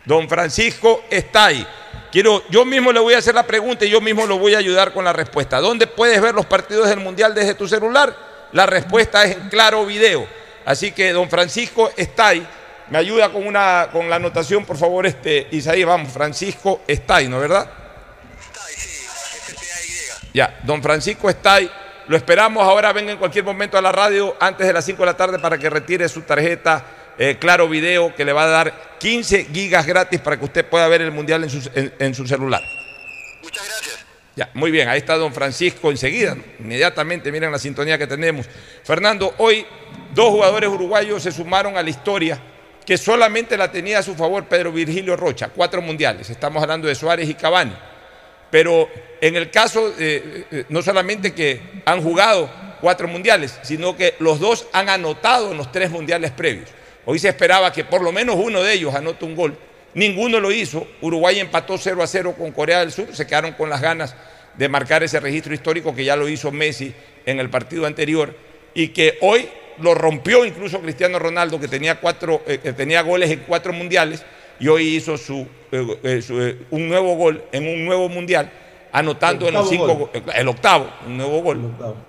Don 0.05 0.29
Francisco 0.29 1.03
está 1.09 1.45
ahí. 1.45 1.65
Quiero, 2.11 2.43
yo 2.49 2.63
mismo 2.63 2.91
le 2.91 2.99
voy 2.99 3.13
a 3.13 3.17
hacer 3.17 3.35
la 3.35 3.43
pregunta 3.43 3.83
y 3.83 3.89
yo 3.89 3.99
mismo 3.99 4.25
lo 4.25 4.37
voy 4.37 4.55
a 4.55 4.59
ayudar 4.59 4.93
con 4.93 5.03
la 5.03 5.11
respuesta. 5.11 5.59
¿Dónde 5.59 5.87
puedes 5.87 6.21
ver 6.21 6.33
los 6.33 6.45
partidos 6.45 6.87
del 6.87 6.99
Mundial 6.99 7.33
desde 7.33 7.55
tu 7.55 7.67
celular? 7.67 8.15
La 8.51 8.65
respuesta 8.65 9.25
es 9.25 9.35
en 9.35 9.49
Claro 9.49 9.85
Video. 9.85 10.27
Así 10.65 10.91
que 10.91 11.11
don 11.11 11.29
Francisco 11.29 11.91
está 11.97 12.27
ahí. 12.27 12.47
Me 12.89 12.99
ayuda 12.99 13.31
con, 13.31 13.45
una, 13.45 13.89
con 13.91 14.09
la 14.09 14.17
anotación, 14.17 14.63
por 14.63 14.77
favor, 14.77 15.05
este, 15.05 15.47
Isaías. 15.51 15.87
Vamos, 15.87 16.11
Francisco 16.13 16.81
está 16.87 17.17
ahí, 17.17 17.27
¿no 17.27 17.37
es 17.37 17.41
verdad? 17.41 17.69
Ya, 20.33 20.59
don 20.63 20.83
Francisco 20.83 21.29
está 21.29 21.55
ahí. 21.55 21.71
Lo 22.07 22.15
esperamos 22.15 22.63
ahora, 22.63 22.93
venga 22.93 23.11
en 23.11 23.17
cualquier 23.17 23.43
momento 23.43 23.77
a 23.77 23.81
la 23.81 23.91
radio 23.91 24.35
antes 24.39 24.67
de 24.67 24.73
las 24.73 24.85
5 24.85 25.01
de 25.01 25.05
la 25.05 25.17
tarde 25.17 25.39
para 25.39 25.57
que 25.57 25.69
retire 25.69 26.07
su 26.07 26.21
tarjeta 26.21 26.85
eh, 27.17 27.37
Claro 27.39 27.67
Video 27.69 28.13
que 28.15 28.25
le 28.25 28.33
va 28.33 28.43
a 28.43 28.47
dar 28.47 28.95
15 28.99 29.45
gigas 29.45 29.85
gratis 29.85 30.19
para 30.19 30.37
que 30.37 30.45
usted 30.45 30.65
pueda 30.65 30.87
ver 30.87 31.01
el 31.01 31.11
Mundial 31.11 31.43
en 31.43 31.49
su, 31.49 31.69
en- 31.75 31.93
en 31.99 32.15
su 32.15 32.25
celular. 32.27 32.61
Muchas 33.41 33.65
gracias. 33.65 34.05
Ya, 34.35 34.49
muy 34.53 34.69
bien, 34.71 34.89
ahí 34.89 34.97
está 34.97 35.15
don 35.15 35.33
Francisco 35.33 35.91
enseguida, 35.91 36.35
inmediatamente, 36.59 37.31
miren 37.31 37.51
la 37.51 37.59
sintonía 37.59 37.97
que 37.97 38.05
tenemos. 38.07 38.45
Fernando, 38.83 39.33
hoy 39.37 39.65
dos 40.13 40.29
jugadores 40.29 40.69
uruguayos 40.69 41.23
se 41.23 41.31
sumaron 41.31 41.77
a 41.77 41.81
la 41.83 41.89
historia 41.89 42.37
que 42.85 42.97
solamente 42.97 43.55
la 43.57 43.71
tenía 43.71 43.99
a 43.99 44.03
su 44.03 44.13
favor 44.13 44.45
Pedro 44.45 44.71
Virgilio 44.73 45.15
Rocha, 45.15 45.47
cuatro 45.49 45.81
mundiales, 45.81 46.29
estamos 46.29 46.61
hablando 46.61 46.87
de 46.87 46.95
Suárez 46.95 47.29
y 47.29 47.33
Cavani. 47.35 47.73
Pero 48.51 48.89
en 49.21 49.35
el 49.35 49.49
caso, 49.49 49.93
eh, 49.97 50.65
no 50.69 50.81
solamente 50.81 51.33
que 51.33 51.81
han 51.85 52.01
jugado 52.01 52.49
cuatro 52.81 53.07
mundiales, 53.07 53.57
sino 53.63 53.95
que 53.97 54.15
los 54.19 54.39
dos 54.39 54.67
han 54.73 54.89
anotado 54.89 55.51
en 55.51 55.57
los 55.57 55.71
tres 55.71 55.89
mundiales 55.89 56.31
previos. 56.31 56.69
Hoy 57.05 57.19
se 57.19 57.29
esperaba 57.29 57.71
que 57.71 57.83
por 57.83 58.01
lo 58.01 58.11
menos 58.11 58.35
uno 58.37 58.61
de 58.63 58.73
ellos 58.73 58.93
anote 58.95 59.25
un 59.25 59.35
gol. 59.35 59.57
Ninguno 59.93 60.39
lo 60.39 60.51
hizo. 60.51 60.87
Uruguay 61.01 61.39
empató 61.39 61.77
0 61.77 62.01
a 62.03 62.07
0 62.07 62.35
con 62.37 62.51
Corea 62.51 62.79
del 62.79 62.91
Sur. 62.91 63.15
Se 63.15 63.25
quedaron 63.27 63.53
con 63.53 63.69
las 63.69 63.81
ganas 63.81 64.15
de 64.57 64.69
marcar 64.69 65.03
ese 65.03 65.19
registro 65.19 65.53
histórico 65.53 65.93
que 65.95 66.03
ya 66.03 66.15
lo 66.15 66.27
hizo 66.27 66.51
Messi 66.51 66.93
en 67.25 67.39
el 67.39 67.49
partido 67.49 67.85
anterior 67.85 68.35
y 68.73 68.89
que 68.89 69.17
hoy 69.21 69.47
lo 69.79 69.93
rompió 69.93 70.45
incluso 70.45 70.79
Cristiano 70.81 71.19
Ronaldo, 71.19 71.59
que 71.59 71.67
tenía, 71.67 71.99
cuatro, 71.99 72.41
eh, 72.47 72.59
que 72.63 72.71
tenía 72.73 73.01
goles 73.01 73.29
en 73.31 73.39
cuatro 73.41 73.73
mundiales 73.73 74.23
y 74.59 74.67
hoy 74.69 74.95
hizo 74.95 75.17
su, 75.17 75.45
eh, 75.71 75.99
eh, 76.03 76.21
su, 76.21 76.41
eh, 76.41 76.57
un 76.71 76.87
nuevo 76.87 77.15
gol 77.15 77.43
en 77.51 77.67
un 77.67 77.83
nuevo 77.85 78.07
mundial, 78.07 78.49
anotando 78.93 79.47
en 79.49 79.53
los 79.53 79.69
cinco, 79.69 79.87
gol. 79.87 80.09
go- 80.25 80.31
el 80.33 80.47
octavo, 80.47 80.89
un 81.05 81.17
nuevo 81.17 81.41
gol, 81.41 81.57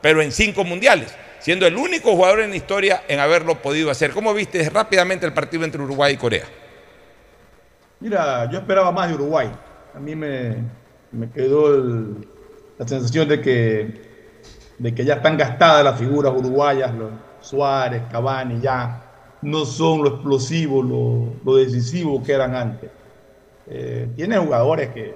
pero 0.00 0.22
en 0.22 0.30
cinco 0.30 0.62
mundiales, 0.62 1.12
siendo 1.38 1.66
el 1.66 1.76
único 1.76 2.12
jugador 2.12 2.40
en 2.40 2.50
la 2.50 2.56
historia 2.56 3.02
en 3.08 3.20
haberlo 3.20 3.60
podido 3.62 3.90
hacer. 3.90 4.12
¿Cómo 4.12 4.32
viste 4.34 4.68
rápidamente 4.70 5.26
el 5.26 5.32
partido 5.32 5.64
entre 5.64 5.82
Uruguay 5.82 6.14
y 6.14 6.16
Corea? 6.16 6.44
Mira, 8.00 8.50
yo 8.50 8.58
esperaba 8.58 8.92
más 8.92 9.08
de 9.08 9.14
Uruguay. 9.14 9.50
A 9.94 9.98
mí 9.98 10.14
me, 10.14 10.56
me 11.12 11.30
quedó 11.30 12.14
la 12.78 12.86
sensación 12.86 13.28
de 13.28 13.40
que, 13.40 14.02
de 14.78 14.94
que 14.94 15.04
ya 15.04 15.14
están 15.14 15.36
gastadas 15.36 15.84
las 15.84 15.98
figuras 15.98 16.32
uruguayas, 16.36 16.94
los 16.94 17.10
Suárez, 17.40 18.02
Cavani, 18.10 18.60
ya 18.60 19.02
no 19.42 19.64
son 19.64 20.02
lo 20.02 20.08
explosivo, 20.08 20.82
lo, 20.82 21.34
lo 21.44 21.56
decisivo 21.56 22.22
que 22.22 22.32
eran 22.32 22.54
antes. 22.54 22.90
Eh, 23.68 24.08
tiene 24.16 24.36
jugadores 24.38 24.90
que, 24.90 25.14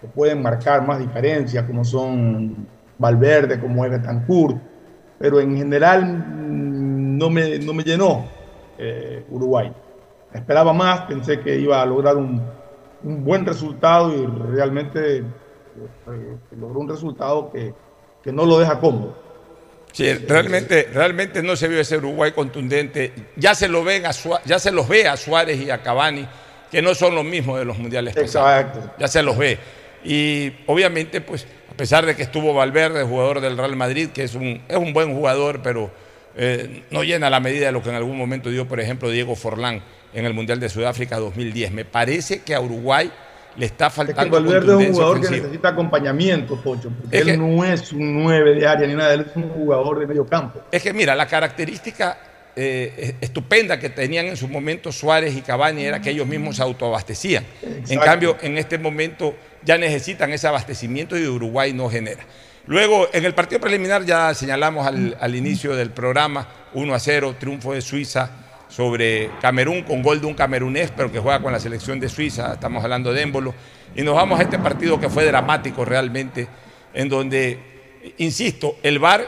que 0.00 0.06
pueden 0.08 0.42
marcar 0.42 0.86
más 0.86 0.98
diferencias, 0.98 1.64
como 1.64 1.84
son 1.84 2.66
Valverde, 2.98 3.58
como 3.58 3.84
es 3.84 3.90
Betancourt, 3.90 4.56
pero 5.20 5.38
en 5.38 5.54
general 5.54 6.02
mm, 6.02 7.18
no 7.18 7.28
me, 7.28 7.58
no 7.58 7.74
me 7.74 7.84
llenó 7.84 8.26
eh, 8.78 9.22
Uruguay. 9.28 9.70
Esperaba 10.32 10.72
más, 10.72 11.02
pensé 11.02 11.40
que 11.40 11.56
iba 11.58 11.82
a 11.82 11.84
lograr 11.84 12.16
un, 12.16 12.42
un 13.02 13.24
buen 13.24 13.44
resultado 13.44 14.14
y 14.16 14.26
realmente 14.50 15.18
eh, 15.18 15.24
logró 16.58 16.80
un 16.80 16.88
resultado 16.88 17.52
que, 17.52 17.74
que 18.22 18.32
no 18.32 18.46
lo 18.46 18.58
deja 18.58 18.80
cómodo. 18.80 19.14
Sí, 19.92 20.10
realmente, 20.14 20.88
realmente 20.90 21.42
no 21.42 21.54
se 21.54 21.68
vio 21.68 21.80
ese 21.80 21.98
Uruguay 21.98 22.32
contundente. 22.32 23.12
Ya 23.36 23.54
se 23.54 23.68
lo 23.68 23.84
ven 23.84 24.06
a 24.06 24.12
ya 24.46 24.58
se 24.58 24.72
los 24.72 24.88
ve 24.88 25.06
a 25.06 25.18
Suárez 25.18 25.60
y 25.60 25.70
a 25.70 25.82
Cavani, 25.82 26.26
que 26.70 26.80
no 26.80 26.94
son 26.94 27.14
los 27.14 27.24
mismos 27.24 27.58
de 27.58 27.66
los 27.66 27.76
mundiales 27.76 28.14
pasados. 28.14 28.84
Ya 28.98 29.08
se 29.08 29.22
los 29.22 29.36
ve. 29.36 29.58
Y 30.04 30.52
obviamente, 30.66 31.20
pues, 31.20 31.46
a 31.70 31.74
pesar 31.74 32.06
de 32.06 32.14
que 32.16 32.22
estuvo 32.22 32.54
Valverde, 32.54 33.02
jugador 33.04 33.40
del 33.40 33.56
Real 33.56 33.76
Madrid, 33.76 34.08
que 34.10 34.22
es 34.24 34.34
un, 34.34 34.62
es 34.68 34.76
un 34.76 34.92
buen 34.92 35.14
jugador, 35.14 35.60
pero 35.62 35.90
eh, 36.36 36.82
no 36.90 37.02
llena 37.04 37.28
la 37.30 37.40
medida 37.40 37.66
de 37.66 37.72
lo 37.72 37.82
que 37.82 37.90
en 37.90 37.96
algún 37.96 38.16
momento 38.16 38.50
dio, 38.50 38.66
por 38.68 38.80
ejemplo, 38.80 39.10
Diego 39.10 39.36
Forlán 39.36 39.82
en 40.12 40.24
el 40.26 40.34
Mundial 40.34 40.58
de 40.60 40.68
Sudáfrica 40.68 41.18
2010. 41.18 41.72
Me 41.72 41.84
parece 41.84 42.42
que 42.42 42.54
a 42.54 42.60
Uruguay 42.60 43.10
le 43.56 43.66
está 43.66 43.86
Es 43.88 43.92
que 43.92 43.96
faltando 43.96 44.36
Valverde 44.40 44.82
es 44.84 44.88
un 44.90 44.94
jugador 44.94 45.20
que 45.20 45.30
necesita 45.30 45.68
acompañamiento, 45.70 46.56
Pocho, 46.60 46.90
porque 47.00 47.16
Es 47.16 47.22
él 47.22 47.32
que- 47.32 47.36
no 47.36 47.64
es 47.64 47.92
un 47.92 48.22
9 48.24 48.54
de 48.54 48.66
área 48.66 48.86
ni 48.86 48.94
nada, 48.94 49.12
él 49.14 49.26
es 49.28 49.36
un 49.36 49.48
jugador 49.50 49.98
de 49.98 50.06
medio 50.06 50.26
campo. 50.26 50.60
Es 50.70 50.82
que 50.82 50.92
mira, 50.92 51.14
la 51.14 51.26
característica 51.26 52.18
eh, 52.56 53.14
estupenda 53.20 53.78
que 53.78 53.90
tenían 53.90 54.26
en 54.26 54.36
su 54.36 54.48
momento 54.48 54.90
Suárez 54.90 55.36
y 55.36 55.40
Cavani 55.40 55.84
era 55.84 56.00
que 56.00 56.10
ellos 56.10 56.26
mismos 56.26 56.56
se 56.56 56.62
autoabastecían. 56.62 57.44
En 57.88 57.98
cambio, 58.00 58.36
en 58.42 58.58
este 58.58 58.76
momento 58.76 59.34
ya 59.62 59.78
necesitan 59.78 60.32
ese 60.32 60.48
abastecimiento 60.48 61.18
y 61.18 61.26
Uruguay 61.26 61.72
no 61.72 61.88
genera. 61.88 62.24
Luego, 62.66 63.08
en 63.12 63.24
el 63.24 63.34
partido 63.34 63.60
preliminar 63.60 64.04
ya 64.04 64.32
señalamos 64.34 64.86
al, 64.86 65.34
inicio 65.34 65.74
del 65.74 65.90
programa 65.90 66.46
1 66.74 66.94
a 66.94 66.98
0, 66.98 67.36
triunfo 67.38 67.72
de 67.72 67.80
Suiza 67.80 68.30
sobre 68.68 69.30
Camerún 69.40 69.82
con 69.82 70.02
gol 70.02 70.20
de 70.20 70.26
un 70.26 70.34
camerunés, 70.34 70.92
pero 70.96 71.10
que 71.10 71.18
juega 71.18 71.42
con 71.42 71.52
la 71.52 71.58
selección 71.58 71.98
de 71.98 72.08
Suiza, 72.08 72.54
estamos 72.54 72.84
hablando 72.84 73.12
de 73.12 73.22
Émbolo, 73.22 73.54
y 73.96 74.02
nos 74.02 74.14
vamos 74.14 74.38
a 74.38 74.44
este 74.44 74.58
partido 74.58 75.00
que 75.00 75.08
fue 75.08 75.24
dramático 75.24 75.84
realmente, 75.84 76.46
en 76.94 77.08
donde, 77.08 77.58
insisto, 78.18 78.76
el 78.82 78.98
VAR 78.98 79.26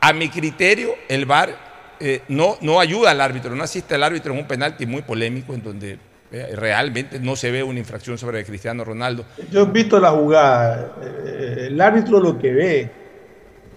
a 0.00 0.12
mi 0.12 0.28
criterio, 0.28 0.94
el 1.08 1.26
VAR 1.26 1.56
eh, 1.98 2.22
no, 2.28 2.58
no 2.60 2.78
ayuda 2.78 3.10
al 3.10 3.20
árbitro, 3.20 3.56
no 3.56 3.64
asiste 3.64 3.94
al 3.94 4.04
árbitro 4.04 4.32
en 4.32 4.38
un 4.38 4.46
penalti 4.46 4.86
muy 4.86 5.02
polémico 5.02 5.54
en 5.54 5.62
donde 5.62 5.98
eh, 6.36 6.54
realmente 6.54 7.18
no 7.18 7.34
se 7.34 7.50
ve 7.50 7.62
una 7.62 7.78
infracción 7.78 8.18
sobre 8.18 8.44
Cristiano 8.44 8.84
Ronaldo. 8.84 9.24
Yo 9.50 9.62
he 9.62 9.66
visto 9.66 9.98
la 9.98 10.10
jugada, 10.10 10.96
eh, 11.02 11.68
el 11.68 11.80
árbitro 11.80 12.20
lo 12.20 12.38
que 12.38 12.52
ve, 12.52 12.90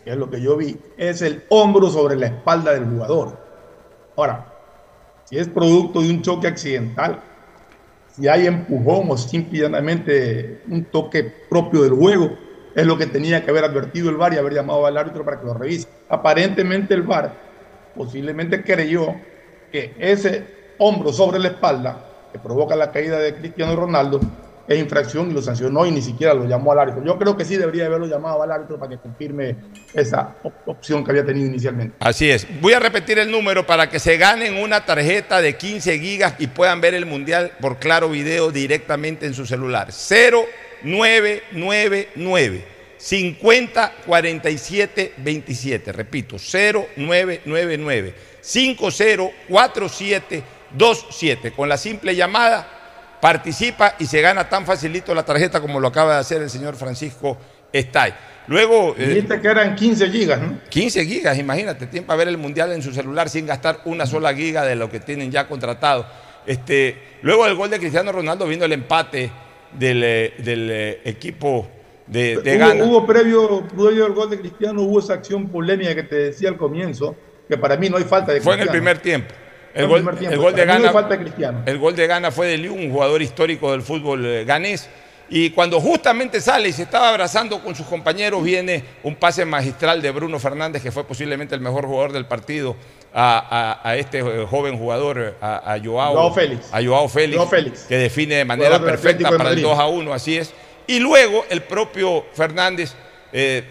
que 0.03 0.11
es 0.11 0.17
lo 0.17 0.29
que 0.29 0.41
yo 0.41 0.57
vi, 0.57 0.77
es 0.97 1.21
el 1.21 1.43
hombro 1.49 1.89
sobre 1.89 2.17
la 2.17 2.27
espalda 2.27 2.73
del 2.73 2.85
jugador. 2.85 3.37
Ahora, 4.17 4.45
si 5.23 5.37
es 5.37 5.47
producto 5.47 6.01
de 6.01 6.09
un 6.09 6.21
choque 6.21 6.47
accidental, 6.47 7.21
si 8.15 8.27
hay 8.27 8.47
empujón 8.47 9.09
o 9.09 9.17
simplemente 9.17 10.61
un 10.67 10.85
toque 10.85 11.23
propio 11.49 11.83
del 11.83 11.93
juego, 11.93 12.37
es 12.75 12.85
lo 12.85 12.97
que 12.97 13.07
tenía 13.07 13.45
que 13.45 13.51
haber 13.51 13.63
advertido 13.63 14.09
el 14.09 14.17
VAR 14.17 14.33
y 14.33 14.37
haber 14.37 14.53
llamado 14.53 14.85
al 14.85 14.97
árbitro 14.97 15.23
para 15.23 15.39
que 15.39 15.45
lo 15.45 15.53
revise. 15.53 15.87
Aparentemente 16.09 16.93
el 16.93 17.03
VAR 17.03 17.33
posiblemente 17.95 18.63
creyó 18.63 19.15
que 19.71 19.93
ese 19.97 20.73
hombro 20.77 21.13
sobre 21.13 21.39
la 21.39 21.49
espalda 21.49 22.08
que 22.31 22.39
provoca 22.39 22.75
la 22.75 22.91
caída 22.91 23.19
de 23.19 23.35
Cristiano 23.35 23.75
Ronaldo 23.75 24.19
es 24.67 24.77
infracción 24.77 25.31
y 25.31 25.33
lo 25.33 25.41
sancionó 25.41 25.83
y 25.87 25.91
ni 25.91 25.99
siquiera 26.01 26.35
lo 26.35 26.45
llamó 26.47 26.71
al 26.73 26.79
árbitro. 26.79 27.03
Yo 27.03 27.17
creo 27.17 27.35
que 27.35 27.43
sí 27.43 27.57
debería 27.57 27.87
haberlo 27.87 28.05
llamado 28.05 28.43
al 28.43 28.51
árbitro 28.51 28.77
para 28.77 28.91
que 28.91 28.97
confirme 28.99 29.55
esa 29.95 30.35
op- 30.43 30.53
opción 30.67 31.03
que 31.03 31.09
había 31.09 31.25
tenido 31.25 31.47
inicialmente. 31.47 31.95
Así 31.99 32.29
es. 32.29 32.45
Voy 32.61 32.73
a 32.73 32.79
repetir 32.79 33.17
el 33.17 33.31
número 33.31 33.65
para 33.65 33.89
que 33.89 33.97
se 33.97 34.17
ganen 34.17 34.57
una 34.61 34.85
tarjeta 34.85 35.41
de 35.41 35.55
15 35.57 35.97
gigas 35.97 36.35
y 36.37 36.45
puedan 36.45 36.81
ver 36.81 36.93
el 36.93 37.07
mundial 37.07 37.51
por 37.59 37.77
claro 37.77 38.09
video 38.09 38.51
directamente 38.51 39.25
en 39.25 39.33
su 39.33 39.47
celular. 39.47 39.91
0999 41.51 42.63
50 42.97 43.93
47 44.05 45.13
27. 45.17 45.91
Repito, 45.93 46.35
0999 46.37 48.13
50 48.41 49.31
47 49.47 50.43
27. 50.71 51.51
Con 51.51 51.69
la 51.69 51.77
simple 51.77 52.15
llamada 52.15 52.67
participa 53.21 53.95
y 53.99 54.05
se 54.05 54.21
gana 54.21 54.47
tan 54.47 54.65
facilito 54.65 55.13
la 55.13 55.23
tarjeta 55.23 55.59
como 55.61 55.79
lo 55.79 55.87
acaba 55.89 56.13
de 56.15 56.19
hacer 56.21 56.41
el 56.41 56.49
señor 56.49 56.75
Francisco 56.75 57.37
Estay. 57.71 58.13
Luego... 58.47 58.95
eh, 58.97 59.07
Dijiste 59.09 59.41
que 59.41 59.47
eran 59.47 59.75
15 59.75 60.09
gigas, 60.09 60.41
¿no? 60.41 60.59
15 60.69 61.05
gigas, 61.05 61.37
imagínate, 61.37 61.85
tiene 61.87 62.07
para 62.07 62.17
ver 62.17 62.27
el 62.29 62.37
mundial 62.37 62.71
en 62.71 62.81
su 62.81 62.91
celular 62.93 63.29
sin 63.29 63.45
gastar 63.45 63.81
una 63.85 64.05
sola 64.05 64.33
giga 64.33 64.63
de 64.65 64.75
lo 64.75 64.89
que 64.89 64.99
tienen 64.99 65.31
ya 65.31 65.47
contratado. 65.47 66.07
Este, 66.47 66.97
luego 67.21 67.45
del 67.45 67.55
gol 67.55 67.69
de 67.69 67.77
Cristiano 67.77 68.11
Ronaldo 68.11 68.47
vino 68.47 68.65
el 68.65 68.71
empate 68.71 69.29
del, 69.73 70.01
eh, 70.03 70.33
del, 70.39 70.69
eh, 70.71 71.01
equipo 71.03 71.67
de, 72.07 72.37
de 72.37 72.57
hubo, 72.57 72.59
Ghana. 72.67 72.83
hubo 72.85 73.05
previo, 73.05 73.67
previo 73.67 74.05
al 74.05 74.13
gol 74.13 74.29
de 74.31 74.39
Cristiano, 74.39 74.81
hubo 74.81 74.99
esa 74.99 75.13
acción 75.13 75.47
polémica 75.49 75.93
que 75.93 76.03
te 76.03 76.15
decía 76.15 76.49
al 76.49 76.57
comienzo, 76.57 77.15
que 77.47 77.57
para 77.57 77.77
mí 77.77 77.87
no 77.89 77.97
hay 77.97 78.03
falta 78.05 78.31
de 78.31 78.41
Fue 78.41 78.55
en 78.55 78.61
el 78.61 78.69
primer 78.69 78.97
tiempo. 78.99 79.31
El 79.79 79.87
gol, 79.87 79.99
el 80.33 80.37
gol 80.37 80.53
de 80.55 80.61
Cristiano. 80.65 80.91
el 81.65 81.77
gol 81.77 81.95
de 81.95 82.07
Ghana 82.07 82.31
fue 82.31 82.47
de 82.47 82.57
Liu, 82.57 82.73
un 82.73 82.91
jugador 82.91 83.21
histórico 83.21 83.71
del 83.71 83.81
fútbol 83.81 84.25
eh, 84.25 84.45
ganés. 84.45 84.89
Y 85.31 85.51
cuando 85.51 85.79
justamente 85.79 86.41
sale 86.41 86.69
y 86.69 86.73
se 86.73 86.81
estaba 86.83 87.09
abrazando 87.09 87.61
con 87.63 87.75
sus 87.75 87.85
compañeros, 87.85 88.43
viene 88.43 88.83
un 89.03 89.15
pase 89.15 89.45
magistral 89.45 90.01
de 90.01 90.09
Bruno 90.09 90.39
Fernández, 90.39 90.81
que 90.81 90.91
fue 90.91 91.03
posiblemente 91.03 91.53
el 91.53 91.61
mejor 91.61 91.85
jugador 91.85 92.11
del 92.13 92.25
partido, 92.25 92.75
a, 93.13 93.77
a- 93.83 93.89
a 93.89 93.95
este 93.95 94.19
eh, 94.19 94.45
joven 94.49 94.77
jugador, 94.77 95.35
a, 95.39 95.73
a 95.73 95.79
Joao, 95.83 96.13
Joao 96.13 96.33
Félix. 96.33 96.69
a 96.73 96.83
Joao 96.83 97.07
Félix, 97.07 97.37
Joao 97.37 97.47
Félix. 97.49 97.79
que 97.83 97.97
define 97.97 98.35
de 98.35 98.45
manera 98.45 98.79
perfecta 98.79 99.29
para 99.29 99.35
el 99.43 99.49
Madrid. 99.49 99.63
2 99.63 99.79
a 99.79 99.87
1, 99.87 100.13
así 100.13 100.37
es. 100.37 100.51
Y 100.87 100.99
luego 100.99 101.45
el 101.51 101.61
propio 101.61 102.25
Fernández 102.33 102.93
eh, 103.31 103.63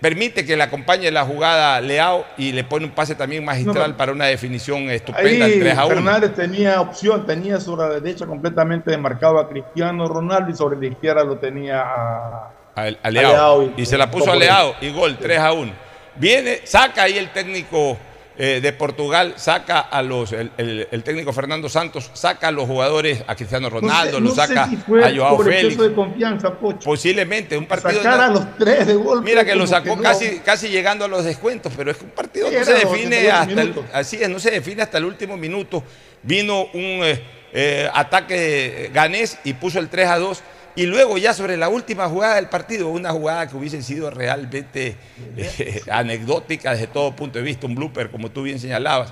permite 0.00 0.44
que 0.44 0.56
le 0.56 0.62
acompañe 0.62 1.10
la 1.10 1.24
jugada 1.24 1.80
Leao 1.80 2.24
y 2.36 2.52
le 2.52 2.64
pone 2.64 2.86
un 2.86 2.92
pase 2.92 3.14
también 3.14 3.44
magistral 3.44 3.90
No, 3.90 3.96
para 3.96 4.12
una 4.12 4.26
definición 4.26 4.90
estupenda, 4.90 5.46
Ahí 5.46 5.58
3 5.58 5.78
a 5.78 5.86
1. 5.86 5.94
Fernández 5.94 6.34
tenía 6.34 6.80
opción, 6.80 7.26
tenía 7.26 7.60
sobre 7.60 7.88
la 7.88 8.00
derecha 8.00 8.26
completamente 8.26 8.90
desmarcado 8.90 9.38
a 9.38 9.48
Cristiano 9.48 10.06
Ronaldo 10.06 10.50
y 10.50 10.54
sobre 10.54 10.78
la 10.78 10.86
izquierda 10.86 11.24
lo 11.24 11.38
tenía 11.38 11.80
a, 11.80 12.52
a, 12.74 12.82
a 12.82 12.90
a 13.02 13.10
Leao. 13.10 13.32
Leao 13.32 13.72
y, 13.76 13.86
se 13.86 13.96
la 13.96 14.10
puso 14.10 14.30
a 14.30 14.36
Leao 14.36 14.74
y 14.80 14.90
gol 14.90 15.16
3 15.18 15.38
a 15.38 15.52
1. 15.52 15.72
Viene, 16.16 16.60
saca 16.64 17.02
ahí 17.02 17.18
el 17.18 17.30
técnico 17.30 17.98
eh, 18.38 18.60
de 18.62 18.72
Portugal, 18.74 19.34
saca 19.36 19.80
a 19.80 20.02
los, 20.02 20.32
el, 20.32 20.50
el- 20.58 20.88
el 20.90 21.02
técnico 21.02 21.32
Fernando 21.32 21.68
Santos, 21.68 22.10
saca 22.12 22.48
a 22.48 22.50
los 22.50 22.66
jugadores, 22.66 23.22
a 23.26 23.34
Cristiano 23.34 23.70
Ronaldo, 23.70 24.20
no 24.20 24.24
lo 24.24 24.28
no 24.30 24.34
saca 24.34 24.64
sé 24.64 24.70
si 24.70 24.76
fue 24.76 25.04
a 25.04 25.14
Joao 25.16 25.38
Félix. 25.38 25.62
exceso 25.64 25.82
de 25.88 25.94
confianza, 25.94 26.54
Pocho. 26.54 26.80
Posiblemente, 26.84 27.56
un 27.56 27.66
partido. 27.66 28.02
Sacar 28.02 28.20
a 28.20 28.28
los 28.28 28.56
tres 28.58 28.86
de 28.86 28.94
golpe. 28.94 29.24
Mira 29.30 29.44
que 29.44 29.54
lo 29.54 29.66
sacó 29.66 29.96
no. 29.96 30.02
casi, 30.02 30.40
casi 30.40 30.68
llegando 30.68 31.04
a 31.04 31.08
los 31.08 31.24
descuentos, 31.24 31.72
pero 31.76 31.90
es 31.90 31.96
que 31.96 32.04
un 32.04 32.10
partido 32.10 32.48
Sí, 32.50 32.56
no 32.58 32.64
se 32.64 32.72
define 32.74 33.16
88 33.28 33.34
hasta 33.34 33.62
el, 33.62 33.74
así 33.92 34.16
es, 34.22 34.28
no 34.28 34.38
se 34.38 34.50
define 34.50 34.82
hasta 34.82 34.98
el 34.98 35.06
último 35.06 35.36
minuto. 35.36 35.82
Vino 36.22 36.62
un 36.74 37.00
eh, 37.04 37.22
eh, 37.52 37.88
ataque 37.94 38.90
ganés 38.92 39.38
y 39.44 39.54
puso 39.54 39.78
el 39.78 39.88
3 39.88 40.08
a 40.08 40.18
2. 40.18 40.42
Y 40.76 40.84
luego 40.84 41.16
ya 41.16 41.32
sobre 41.32 41.56
la 41.56 41.70
última 41.70 42.06
jugada 42.08 42.36
del 42.36 42.48
partido, 42.48 42.88
una 42.88 43.10
jugada 43.10 43.48
que 43.48 43.56
hubiese 43.56 43.82
sido 43.82 44.10
realmente 44.10 44.96
eh, 45.36 45.80
anecdótica 45.90 46.72
desde 46.72 46.86
todo 46.86 47.16
punto 47.16 47.38
de 47.38 47.44
vista, 47.44 47.66
un 47.66 47.74
blooper, 47.74 48.10
como 48.10 48.30
tú 48.30 48.42
bien 48.42 48.60
señalabas. 48.60 49.10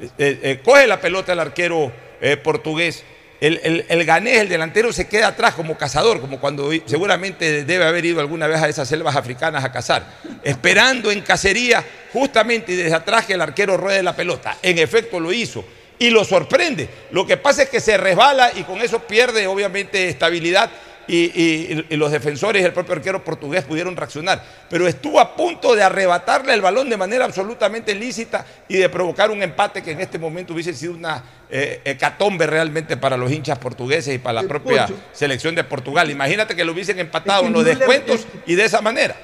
Eh, 0.00 0.38
eh, 0.42 0.60
coge 0.64 0.86
la 0.86 1.00
pelota 1.00 1.32
el 1.32 1.40
arquero 1.40 1.92
eh, 2.20 2.36
portugués. 2.36 3.02
El, 3.40 3.58
el, 3.64 3.86
el 3.88 4.04
ganés, 4.04 4.38
el 4.38 4.48
delantero, 4.48 4.92
se 4.92 5.08
queda 5.08 5.28
atrás 5.28 5.54
como 5.54 5.76
cazador, 5.76 6.20
como 6.20 6.38
cuando 6.38 6.70
seguramente 6.84 7.64
debe 7.64 7.86
haber 7.86 8.04
ido 8.04 8.20
alguna 8.20 8.46
vez 8.46 8.62
a 8.62 8.68
esas 8.68 8.86
selvas 8.86 9.16
africanas 9.16 9.64
a 9.64 9.72
cazar, 9.72 10.06
esperando 10.44 11.10
en 11.10 11.22
cacería 11.22 11.82
justamente 12.12 12.72
y 12.72 12.76
desde 12.76 12.94
atrás 12.94 13.24
que 13.24 13.32
el 13.32 13.40
arquero 13.40 13.78
ruede 13.78 14.02
la 14.02 14.14
pelota. 14.14 14.58
En 14.62 14.78
efecto 14.78 15.18
lo 15.18 15.32
hizo 15.32 15.64
y 15.98 16.10
lo 16.10 16.22
sorprende. 16.24 16.88
Lo 17.12 17.26
que 17.26 17.38
pasa 17.38 17.62
es 17.62 17.70
que 17.70 17.80
se 17.80 17.96
resbala 17.96 18.52
y 18.54 18.62
con 18.62 18.80
eso 18.82 19.00
pierde 19.00 19.46
obviamente 19.46 20.08
estabilidad 20.08 20.70
y, 21.12 21.24
y- 21.34 21.86
y 21.90 21.96
los 21.96 22.12
defensores 22.12 22.62
y 22.62 22.64
el 22.64 22.72
propio 22.72 22.94
arquero 22.94 23.24
portugués 23.24 23.64
pudieron 23.64 23.96
reaccionar. 23.96 24.42
Pero 24.68 24.86
estuvo 24.86 25.18
a 25.18 25.34
punto 25.34 25.74
de 25.74 25.82
arrebatarle 25.82 26.54
el 26.54 26.60
balón 26.60 26.88
de 26.88 26.96
manera 26.96 27.24
absolutamente 27.24 27.94
lícita 27.94 28.46
y 28.68 28.76
de 28.76 28.88
provocar 28.88 29.30
un 29.30 29.42
empate 29.42 29.82
que 29.82 29.90
en 29.92 30.00
este 30.00 30.18
momento 30.18 30.54
hubiese 30.54 30.72
sido 30.72 30.92
una 30.92 31.22
eh, 31.50 31.80
hecatombe 31.84 32.46
realmente 32.46 32.96
para 32.96 33.16
los 33.16 33.32
hinchas 33.32 33.58
portugueses 33.58 34.14
y 34.14 34.18
para 34.18 34.42
la 34.42 34.48
propia 34.48 34.86
Pocho. 34.86 34.98
selección 35.12 35.54
de 35.56 35.64
Portugal. 35.64 36.10
Imagínate 36.10 36.54
que 36.54 36.64
lo 36.64 36.72
hubiesen 36.72 36.98
empatado 37.00 37.40
Es 37.40 37.42
que 37.42 37.46
en 37.48 37.52
los 37.54 37.62
no 37.64 37.68
le- 37.68 37.74
descuentos 37.76 38.26
y 38.46 38.54
de 38.54 38.64
esa 38.64 38.80
manera. 38.80 39.16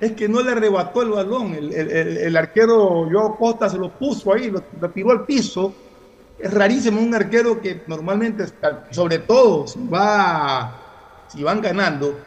Es 0.00 0.12
que 0.12 0.28
no 0.28 0.42
le 0.42 0.52
arrebató 0.52 1.02
el 1.02 1.08
balón. 1.10 1.54
El, 1.54 1.74
el- 1.74 1.90
el- 1.90 2.16
el 2.18 2.36
arquero 2.36 3.08
Joao 3.10 3.36
Costa 3.36 3.68
se 3.68 3.78
lo 3.78 3.90
puso 3.90 4.32
ahí, 4.32 4.50
lo, 4.50 4.62
lo 4.80 4.90
tiró 4.90 5.10
al 5.10 5.24
piso. 5.24 5.74
Es 6.38 6.52
rarísimo 6.52 7.00
un 7.00 7.14
arquero 7.14 7.60
que 7.62 7.80
normalmente, 7.86 8.44
sobre 8.90 9.18
todo 9.20 9.64
va, 9.92 10.85
si 11.28 11.42
van 11.42 11.60
ganando, 11.60 12.18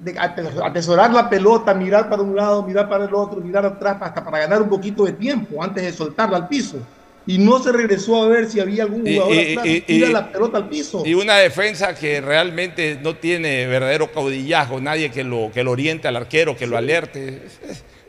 de 0.00 0.12
ate- 0.18 0.48
atesorar 0.64 1.12
la 1.12 1.28
pelota, 1.28 1.74
mirar 1.74 2.08
para 2.08 2.22
un 2.22 2.36
lado, 2.36 2.62
mirar 2.62 2.88
para 2.88 3.04
el 3.06 3.14
otro, 3.14 3.40
mirar 3.40 3.66
atrás, 3.66 3.96
hasta 4.00 4.24
para 4.24 4.38
ganar 4.38 4.62
un 4.62 4.68
poquito 4.68 5.04
de 5.04 5.12
tiempo 5.12 5.62
antes 5.62 5.82
de 5.82 5.92
soltarla 5.92 6.36
al 6.36 6.48
piso. 6.48 6.78
Y 7.26 7.38
no 7.38 7.58
se 7.58 7.72
regresó 7.72 8.22
a 8.22 8.28
ver 8.28 8.48
si 8.50 8.60
había 8.60 8.82
algún 8.82 9.00
jugador 9.02 9.32
y- 9.34 9.52
atrás 9.52 9.66
y- 9.66 9.80
tira 9.80 10.08
y- 10.08 10.12
la 10.12 10.30
pelota 10.30 10.58
al 10.58 10.68
piso. 10.68 11.02
Y 11.06 11.14
una 11.14 11.36
defensa 11.36 11.94
que 11.94 12.20
realmente 12.20 13.00
no 13.02 13.16
tiene 13.16 13.66
verdadero 13.66 14.12
caudillazgo, 14.12 14.78
nadie 14.80 15.10
que 15.10 15.24
lo, 15.24 15.50
que 15.52 15.64
lo 15.64 15.70
oriente 15.70 16.06
al 16.06 16.16
arquero, 16.16 16.54
que 16.54 16.66
lo 16.66 16.76
alerte. 16.76 17.42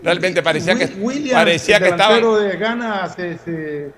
Realmente 0.03 0.43
parecía 0.43 0.75
que, 0.75 0.85
Wi- 0.85 1.01
Williams, 1.01 1.33
parecía 1.33 1.77
el 1.77 1.83
que 1.83 1.91
delantero 1.91 2.35
de 2.35 2.57
Ghana 2.57 3.09
se, 3.09 3.37
se, 3.39 3.91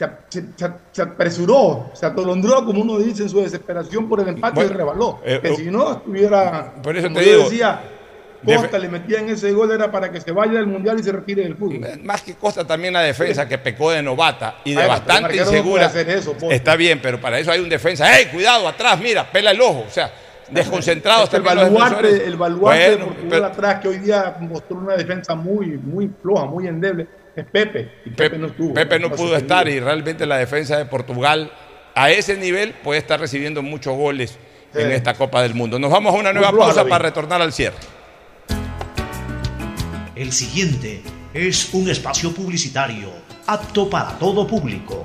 se, 0.00 0.40
se- 0.40 0.46
se- 0.56 0.72
se 0.92 1.02
apresuró, 1.02 1.90
se 1.92 2.06
atolondró, 2.06 2.64
como 2.64 2.80
uno 2.80 2.98
dice, 2.98 3.24
en 3.24 3.28
su 3.28 3.40
desesperación 3.42 4.08
por 4.08 4.20
el 4.20 4.28
empate 4.28 4.54
Bueno, 4.54 4.70
y 4.70 4.74
rebaló. 4.74 5.20
eh, 5.24 5.38
que 5.42 5.48
eh, 5.48 5.56
si 5.56 5.70
no 5.70 5.92
estuviera, 5.92 6.72
por 6.82 6.96
eso 6.96 7.08
como 7.08 7.20
te 7.20 7.26
yo 7.26 7.32
digo, 7.32 7.44
decía, 7.50 7.80
Costa 8.42 8.78
le 8.78 8.88
metía 8.88 9.18
en 9.18 9.28
ese 9.28 9.52
gol 9.52 9.70
era 9.70 9.90
para 9.90 10.10
que 10.10 10.18
se 10.18 10.32
vaya 10.32 10.54
del 10.54 10.66
mundial 10.66 10.98
y 10.98 11.02
se 11.02 11.12
retire 11.12 11.42
del 11.42 11.56
fútbol. 11.56 11.80
Más 12.02 12.22
que 12.22 12.34
Costa 12.36 12.66
también 12.66 12.94
la 12.94 13.02
defensa 13.02 13.46
que 13.46 13.58
pecó 13.58 13.90
de 13.90 14.02
novata 14.02 14.56
y 14.64 14.72
de 14.74 14.80
Ay, 14.80 14.88
bastante 14.88 15.36
no 15.36 15.42
insegura. 15.42 15.84
hacer 15.86 16.08
eso. 16.08 16.34
Está 16.50 16.74
bien, 16.76 17.00
pero 17.02 17.20
para 17.20 17.38
eso 17.38 17.50
hay 17.52 17.60
un 17.60 17.68
defensa. 17.68 18.18
¡Ey, 18.18 18.26
cuidado, 18.28 18.66
atrás, 18.66 18.98
mira, 18.98 19.30
pela 19.30 19.50
el 19.50 19.60
ojo! 19.60 19.84
O 19.86 19.90
sea, 19.90 20.10
desconcentrados 20.50 21.24
Este, 21.24 21.36
el 21.36 21.42
baluarte, 21.42 22.24
el 22.26 22.36
baluarte 22.36 22.88
Bueno, 22.88 23.04
de 23.04 23.04
Portugal 23.04 23.28
pero- 23.30 23.46
atrás, 23.46 23.80
que 23.80 23.88
hoy 23.88 23.98
día 23.98 24.34
mostró 24.40 24.78
una 24.78 24.96
defensa 24.96 25.34
muy, 25.34 25.76
muy 25.76 26.10
floja, 26.22 26.46
muy 26.46 26.66
endeble, 26.66 27.06
es 27.40 27.46
Pepe. 27.46 27.90
Y 28.04 28.10
Pepe, 28.10 28.38
no 28.38 28.46
estuvo. 28.48 28.74
Pepe 28.74 28.98
no 28.98 29.10
pudo 29.10 29.36
estar 29.36 29.68
y 29.68 29.80
realmente 29.80 30.26
la 30.26 30.36
defensa 30.38 30.76
de 30.78 30.86
Portugal 30.86 31.50
a 31.94 32.10
ese 32.10 32.36
nivel 32.36 32.74
puede 32.84 33.00
estar 33.00 33.18
recibiendo 33.18 33.62
muchos 33.62 33.96
goles 33.96 34.38
en 34.74 34.92
esta 34.92 35.14
Copa 35.14 35.42
del 35.42 35.54
Mundo. 35.54 35.78
Nos 35.78 35.90
vamos 35.90 36.14
a 36.14 36.18
una 36.18 36.32
nueva 36.32 36.52
pausa 36.52 36.84
para 36.84 37.04
retornar 37.04 37.42
al 37.42 37.52
cierre. 37.52 37.76
El 40.14 40.32
siguiente 40.32 41.02
es 41.32 41.72
un 41.72 41.88
espacio 41.88 42.32
publicitario 42.32 43.10
apto 43.46 43.88
para 43.88 44.18
todo 44.18 44.46
público. 44.46 45.04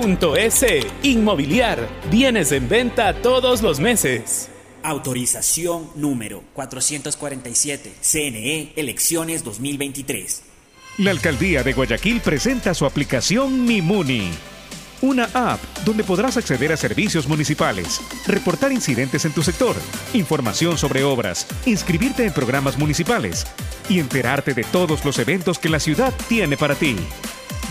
www.inmobiliariapublica.es. 0.01 0.87
Inmobiliar, 1.03 1.87
bienes 2.09 2.51
en 2.51 2.67
venta 2.67 3.13
todos 3.13 3.61
los 3.61 3.79
meses. 3.79 4.49
Autorización 4.83 5.89
número 5.95 6.43
447. 6.53 7.93
CNE 8.01 8.73
Elecciones 8.75 9.43
2023. 9.43 10.43
La 10.97 11.11
alcaldía 11.11 11.63
de 11.63 11.73
Guayaquil 11.73 12.19
presenta 12.21 12.73
su 12.73 12.85
aplicación 12.85 13.65
Mimuni. 13.65 14.29
Una 15.01 15.29
app 15.33 15.59
donde 15.83 16.03
podrás 16.03 16.37
acceder 16.37 16.71
a 16.71 16.77
servicios 16.77 17.27
municipales, 17.27 17.99
reportar 18.27 18.71
incidentes 18.71 19.25
en 19.25 19.31
tu 19.31 19.41
sector, 19.41 19.75
información 20.13 20.77
sobre 20.77 21.03
obras, 21.03 21.47
inscribirte 21.65 22.23
en 22.23 22.33
programas 22.33 22.77
municipales 22.77 23.47
y 23.89 23.99
enterarte 23.99 24.53
de 24.53 24.63
todos 24.63 25.03
los 25.03 25.17
eventos 25.17 25.57
que 25.57 25.69
la 25.69 25.79
ciudad 25.79 26.13
tiene 26.27 26.55
para 26.55 26.75
ti. 26.75 26.95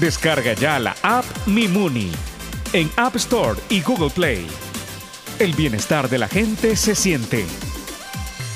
Descarga 0.01 0.55
ya 0.55 0.79
la 0.79 0.97
app 1.03 1.27
Mimuni 1.45 2.11
en 2.73 2.91
App 2.97 3.17
Store 3.17 3.61
y 3.69 3.83
Google 3.83 4.09
Play. 4.09 4.47
El 5.39 5.53
bienestar 5.53 6.09
de 6.09 6.17
la 6.17 6.27
gente 6.27 6.75
se 6.75 6.95
siente. 6.95 7.45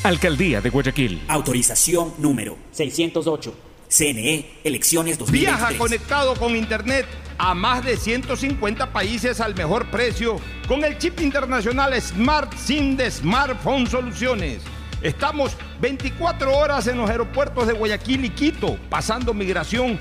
Alcaldía 0.04 0.62
de 0.62 0.70
Guayaquil. 0.70 1.22
Autorización 1.28 2.14
número 2.16 2.56
608. 2.70 3.54
CNE 3.88 4.52
Elecciones 4.64 5.18
2023. 5.18 5.30
Viaja 5.32 5.76
conectado 5.76 6.34
con 6.36 6.56
Internet 6.56 7.04
a 7.36 7.52
más 7.52 7.84
de 7.84 7.98
150 7.98 8.90
países 8.90 9.38
al 9.38 9.54
mejor 9.54 9.90
precio 9.90 10.36
con 10.66 10.82
el 10.82 10.96
chip 10.96 11.20
internacional 11.20 12.00
Smart 12.00 12.56
SIM 12.56 12.96
de 12.96 13.10
Smartphone 13.10 13.86
Soluciones. 13.86 14.62
Estamos 15.02 15.58
24 15.82 16.56
horas 16.56 16.86
en 16.86 16.96
los 16.96 17.10
aeropuertos 17.10 17.66
de 17.66 17.74
Guayaquil 17.74 18.24
y 18.24 18.30
Quito, 18.30 18.78
pasando 18.88 19.34
migración 19.34 20.00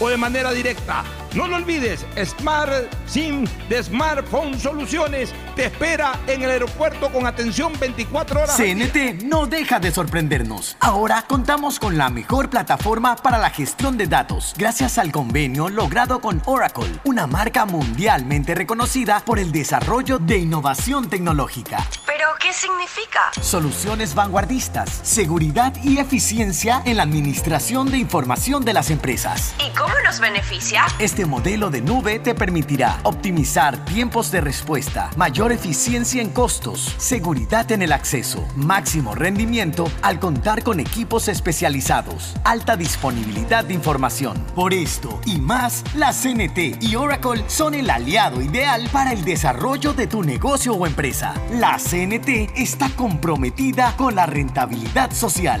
o 0.00 0.08
de 0.08 0.16
manera 0.16 0.52
directa. 0.52 1.04
No 1.34 1.46
lo 1.46 1.56
olvides, 1.56 2.06
Smart 2.24 2.72
SIM 3.06 3.46
de 3.68 3.82
Smartphone 3.82 4.58
Soluciones 4.58 5.32
te 5.54 5.66
espera 5.66 6.18
en 6.26 6.42
el 6.42 6.50
aeropuerto 6.50 7.12
con 7.12 7.26
atención 7.26 7.72
24 7.78 8.42
horas. 8.42 8.56
CNT 8.56 9.24
no 9.24 9.46
deja 9.46 9.78
de 9.78 9.90
sorprendernos. 9.90 10.76
Ahora 10.80 11.24
contamos 11.28 11.78
con 11.78 11.98
la 11.98 12.08
mejor 12.08 12.48
plataforma 12.48 13.16
para 13.16 13.38
la 13.38 13.50
gestión 13.50 13.98
de 13.98 14.06
datos, 14.06 14.54
gracias 14.56 14.98
al 14.98 15.12
convenio 15.12 15.68
logrado 15.68 16.20
con 16.20 16.42
Oracle, 16.46 16.98
una 17.04 17.26
marca 17.26 17.66
mundialmente 17.66 18.54
reconocida 18.54 19.20
por 19.24 19.38
el 19.38 19.52
desarrollo 19.52 20.18
de 20.18 20.38
innovación 20.38 21.10
tecnológica. 21.10 21.86
¿Pero 22.06 22.28
qué 22.40 22.52
significa? 22.52 23.30
Soluciones 23.40 24.14
vanguardistas, 24.14 24.90
seguridad 25.02 25.74
y 25.82 25.98
eficiencia 25.98 26.82
en 26.84 26.96
la 26.96 27.02
administración 27.02 27.90
de 27.90 27.98
información 27.98 28.64
de 28.64 28.72
las 28.72 28.90
empresas. 28.90 29.54
¿Y 29.58 29.70
cómo 29.76 29.87
nos 30.04 30.20
beneficia? 30.20 30.86
Este 30.98 31.26
modelo 31.26 31.70
de 31.70 31.80
nube 31.80 32.18
te 32.18 32.34
permitirá 32.34 32.98
optimizar 33.02 33.84
tiempos 33.84 34.30
de 34.30 34.40
respuesta, 34.40 35.10
mayor 35.16 35.52
eficiencia 35.52 36.22
en 36.22 36.30
costos, 36.30 36.94
seguridad 36.98 37.70
en 37.72 37.82
el 37.82 37.92
acceso, 37.92 38.46
máximo 38.56 39.14
rendimiento 39.14 39.90
al 40.02 40.18
contar 40.18 40.62
con 40.62 40.80
equipos 40.80 41.28
especializados, 41.28 42.34
alta 42.44 42.76
disponibilidad 42.76 43.64
de 43.64 43.74
información. 43.74 44.44
Por 44.54 44.72
esto 44.72 45.20
y 45.24 45.38
más, 45.38 45.84
la 45.94 46.12
CNT 46.12 46.82
y 46.82 46.96
Oracle 46.96 47.44
son 47.46 47.74
el 47.74 47.90
aliado 47.90 48.40
ideal 48.40 48.88
para 48.92 49.12
el 49.12 49.24
desarrollo 49.24 49.92
de 49.92 50.06
tu 50.06 50.22
negocio 50.22 50.74
o 50.74 50.86
empresa. 50.86 51.34
La 51.52 51.78
CNT 51.78 52.56
está 52.56 52.88
comprometida 52.90 53.94
con 53.96 54.14
la 54.14 54.26
rentabilidad 54.26 55.12
social. 55.12 55.60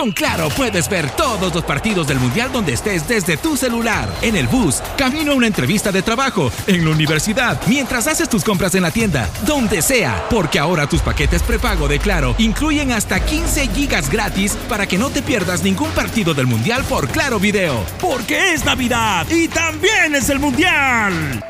Con 0.00 0.12
Claro 0.12 0.48
puedes 0.56 0.88
ver 0.88 1.10
todos 1.10 1.54
los 1.54 1.62
partidos 1.62 2.06
del 2.06 2.18
Mundial 2.18 2.50
donde 2.50 2.72
estés 2.72 3.06
desde 3.06 3.36
tu 3.36 3.54
celular, 3.54 4.08
en 4.22 4.34
el 4.34 4.48
bus, 4.48 4.80
camino 4.96 5.32
a 5.32 5.34
una 5.34 5.46
entrevista 5.46 5.92
de 5.92 6.00
trabajo, 6.00 6.50
en 6.66 6.86
la 6.86 6.92
universidad, 6.92 7.60
mientras 7.66 8.06
haces 8.06 8.26
tus 8.26 8.42
compras 8.42 8.74
en 8.74 8.82
la 8.82 8.90
tienda, 8.90 9.28
donde 9.44 9.82
sea, 9.82 10.24
porque 10.30 10.58
ahora 10.58 10.86
tus 10.86 11.02
paquetes 11.02 11.42
prepago 11.42 11.86
de 11.86 11.98
Claro 11.98 12.34
incluyen 12.38 12.92
hasta 12.92 13.22
15 13.22 13.68
gigas 13.74 14.08
gratis 14.08 14.56
para 14.70 14.86
que 14.86 14.96
no 14.96 15.10
te 15.10 15.20
pierdas 15.20 15.62
ningún 15.62 15.90
partido 15.90 16.32
del 16.32 16.46
Mundial 16.46 16.82
por 16.84 17.06
Claro 17.10 17.38
Video. 17.38 17.84
Porque 18.00 18.54
es 18.54 18.64
Navidad 18.64 19.26
y 19.28 19.48
también 19.48 20.14
es 20.14 20.30
el 20.30 20.38
Mundial. 20.38 21.49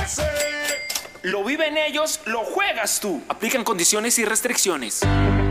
593.es 0.00 0.20
Lo 1.22 1.44
viven 1.44 1.76
ellos, 1.76 2.20
lo 2.26 2.40
juegas 2.40 3.00
tú. 3.00 3.22
Aplican 3.28 3.64
condiciones 3.64 4.18
y 4.18 4.24
restricciones. 4.24 5.00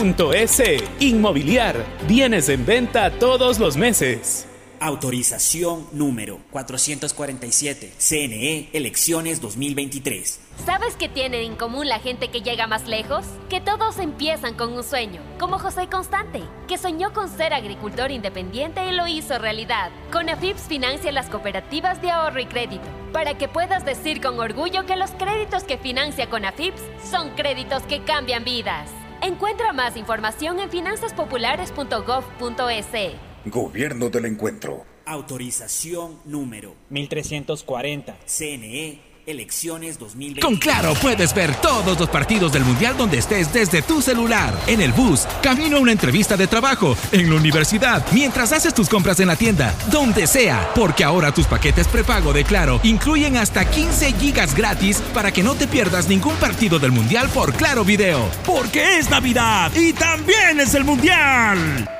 www.inmobiliariapublica.es. 0.00 0.82
Inmobiliar, 1.00 1.84
bienes 2.06 2.48
en 2.48 2.64
venta 2.64 3.10
todos 3.10 3.58
los 3.58 3.76
meses. 3.76 4.46
Autorización 4.82 5.86
número 5.92 6.40
447. 6.50 7.92
CNE 7.98 8.70
Elecciones 8.72 9.42
2023. 9.42 10.40
¿Sabes 10.64 10.96
qué 10.96 11.10
tienen 11.10 11.42
en 11.42 11.56
común 11.56 11.86
la 11.86 11.98
gente 11.98 12.30
que 12.30 12.40
llega 12.40 12.66
más 12.66 12.88
lejos? 12.88 13.26
Que 13.50 13.60
todos 13.60 13.98
empiezan 13.98 14.54
con 14.54 14.72
un 14.72 14.82
sueño, 14.82 15.20
como 15.38 15.58
José 15.58 15.88
Constante, 15.88 16.40
que 16.66 16.78
soñó 16.78 17.12
con 17.12 17.28
ser 17.28 17.52
agricultor 17.52 18.10
independiente 18.10 18.86
y 18.86 18.92
lo 18.92 19.06
hizo 19.06 19.38
realidad. 19.38 19.90
Conafips 20.12 20.62
financia 20.62 21.12
las 21.12 21.28
cooperativas 21.28 22.00
de 22.00 22.10
ahorro 22.10 22.40
y 22.40 22.46
crédito, 22.46 22.88
para 23.12 23.36
que 23.36 23.48
puedas 23.48 23.84
decir 23.84 24.22
con 24.22 24.40
orgullo 24.40 24.86
que 24.86 24.96
los 24.96 25.10
créditos 25.10 25.64
que 25.64 25.76
financia 25.76 26.30
Conafips 26.30 26.80
son 27.10 27.30
créditos 27.30 27.82
que 27.82 28.02
cambian 28.02 28.44
vidas. 28.44 28.88
Encuentra 29.22 29.74
más 29.74 29.96
información 29.96 30.60
en 30.60 30.70
finanzaspopulares.gov.es. 30.70 33.12
Gobierno 33.44 34.08
del 34.08 34.24
Encuentro. 34.24 34.86
Autorización 35.04 36.20
número 36.24 36.74
1340. 36.88 38.16
CNE 38.24 39.09
Elecciones 39.30 39.98
2020. 39.98 40.40
Con 40.40 40.56
Claro 40.56 40.94
puedes 41.00 41.32
ver 41.34 41.54
todos 41.56 41.98
los 41.98 42.08
partidos 42.08 42.52
del 42.52 42.64
Mundial 42.64 42.96
donde 42.96 43.18
estés 43.18 43.52
desde 43.52 43.82
tu 43.82 44.02
celular, 44.02 44.58
en 44.66 44.80
el 44.80 44.92
bus, 44.92 45.26
camino 45.42 45.76
a 45.76 45.80
una 45.80 45.92
entrevista 45.92 46.36
de 46.36 46.46
trabajo, 46.46 46.96
en 47.12 47.30
la 47.30 47.36
universidad, 47.36 48.04
mientras 48.12 48.52
haces 48.52 48.74
tus 48.74 48.88
compras 48.88 49.20
en 49.20 49.28
la 49.28 49.36
tienda, 49.36 49.74
donde 49.90 50.26
sea, 50.26 50.70
porque 50.74 51.04
ahora 51.04 51.32
tus 51.32 51.46
paquetes 51.46 51.86
prepago 51.86 52.32
de 52.32 52.44
Claro 52.44 52.80
incluyen 52.82 53.36
hasta 53.36 53.64
15 53.64 54.12
gigas 54.14 54.54
gratis 54.54 55.00
para 55.14 55.32
que 55.32 55.42
no 55.42 55.54
te 55.54 55.66
pierdas 55.66 56.08
ningún 56.08 56.34
partido 56.36 56.78
del 56.78 56.92
Mundial 56.92 57.28
por 57.28 57.54
Claro 57.54 57.84
Video. 57.84 58.28
Porque 58.44 58.98
es 58.98 59.08
Navidad 59.10 59.72
y 59.74 59.92
también 59.92 60.60
es 60.60 60.74
el 60.74 60.84
Mundial. 60.84 61.99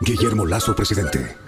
Guillermo 0.00 0.46
Lazo, 0.46 0.74
presidente. 0.74 1.47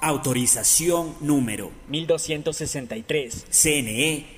Autorización 0.00 1.16
número 1.20 1.72
1263. 1.88 3.46
CNE, 3.50 4.37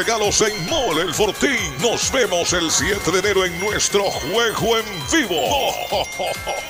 regalos 0.00 0.40
en 0.40 0.66
Mole 0.66 1.02
el 1.02 1.12
Fortín. 1.12 1.58
Nos 1.82 2.10
vemos 2.10 2.54
el 2.54 2.70
7 2.70 3.10
de 3.10 3.18
enero 3.18 3.44
en 3.44 3.60
nuestro 3.60 4.04
juego 4.04 4.78
en 4.78 4.84
vivo. 5.12 5.38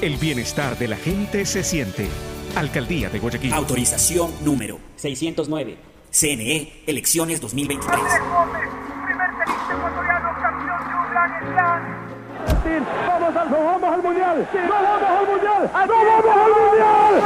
El 0.03 0.19
bienestar 0.19 0.77
de 0.77 0.89
la 0.89 0.97
gente 0.97 1.47
se 1.47 1.65
siente. 1.65 2.07
Alcaldía 2.55 3.09
de 3.09 3.19
Guayaquil. 3.19 3.51
Autorización 3.55 4.31
número 4.45 4.79
609. 4.97 5.79
CNE, 6.11 6.83
elecciones 6.87 7.41
2023. 7.41 7.99
Vamos 13.09 13.37
al, 13.37 13.49
vamos 13.49 13.95
al 13.95 14.03
mundial. 14.03 14.49
No 14.53 14.75
vamos 14.75 15.09
al 15.09 15.27
mundial. 15.27 15.71
No 15.73 15.95
vamos 15.95 16.37
al 16.37 16.51
mundial. 16.51 17.23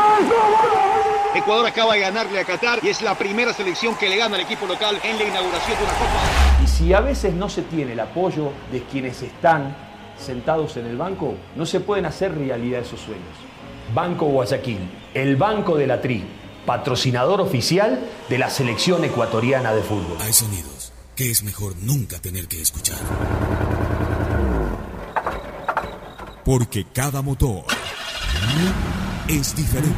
No 1.34 1.38
Ecuador 1.40 1.66
acaba 1.66 1.94
de 1.94 2.00
ganarle 2.00 2.38
a 2.38 2.44
Qatar 2.44 2.78
y 2.84 2.88
es 2.88 3.02
la 3.02 3.16
primera 3.16 3.52
selección 3.52 3.96
que 3.96 4.08
le 4.08 4.16
gana 4.16 4.36
al 4.36 4.42
equipo 4.42 4.66
local 4.66 4.96
en 5.02 5.18
la 5.18 5.24
inauguración 5.24 5.76
de 5.76 5.84
una 5.84 5.92
Copa. 5.94 6.62
Y 6.62 6.68
si 6.68 6.92
a 6.92 7.00
veces 7.00 7.34
no 7.34 7.48
se 7.48 7.62
tiene 7.62 7.94
el 7.94 8.00
apoyo 8.00 8.52
de 8.70 8.84
quienes 8.84 9.22
están 9.22 9.89
sentados 10.20 10.76
en 10.76 10.86
el 10.86 10.96
banco, 10.96 11.34
no 11.56 11.66
se 11.66 11.80
pueden 11.80 12.06
hacer 12.06 12.36
realidad 12.36 12.80
esos 12.80 13.00
sueños. 13.00 13.24
Banco 13.94 14.26
Guayaquil, 14.26 14.78
el 15.14 15.36
banco 15.36 15.76
de 15.76 15.86
la 15.86 16.00
Tri, 16.00 16.24
patrocinador 16.64 17.40
oficial 17.40 18.00
de 18.28 18.38
la 18.38 18.50
selección 18.50 19.04
ecuatoriana 19.04 19.74
de 19.74 19.82
fútbol. 19.82 20.16
Hay 20.20 20.32
sonidos 20.32 20.92
que 21.16 21.30
es 21.30 21.42
mejor 21.42 21.74
nunca 21.82 22.18
tener 22.18 22.46
que 22.48 22.62
escuchar. 22.62 22.98
Porque 26.44 26.86
cada 26.92 27.20
motor 27.22 27.64
es 29.28 29.54
diferente. 29.54 29.96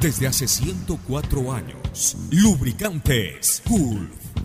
Desde 0.00 0.26
hace 0.26 0.48
104 0.48 1.52
años, 1.52 2.16
Lubricantes 2.30 3.62
Gulf 3.66 4.29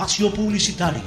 espacio 0.00 0.32
publicitario. 0.32 1.02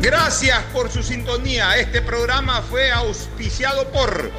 Gracias 0.00 0.58
por 0.72 0.90
su 0.90 1.02
sintonía. 1.02 1.76
Este 1.76 2.00
programa 2.00 2.62
fue 2.62 2.90
auspiciado 2.90 3.86
por 3.92 4.32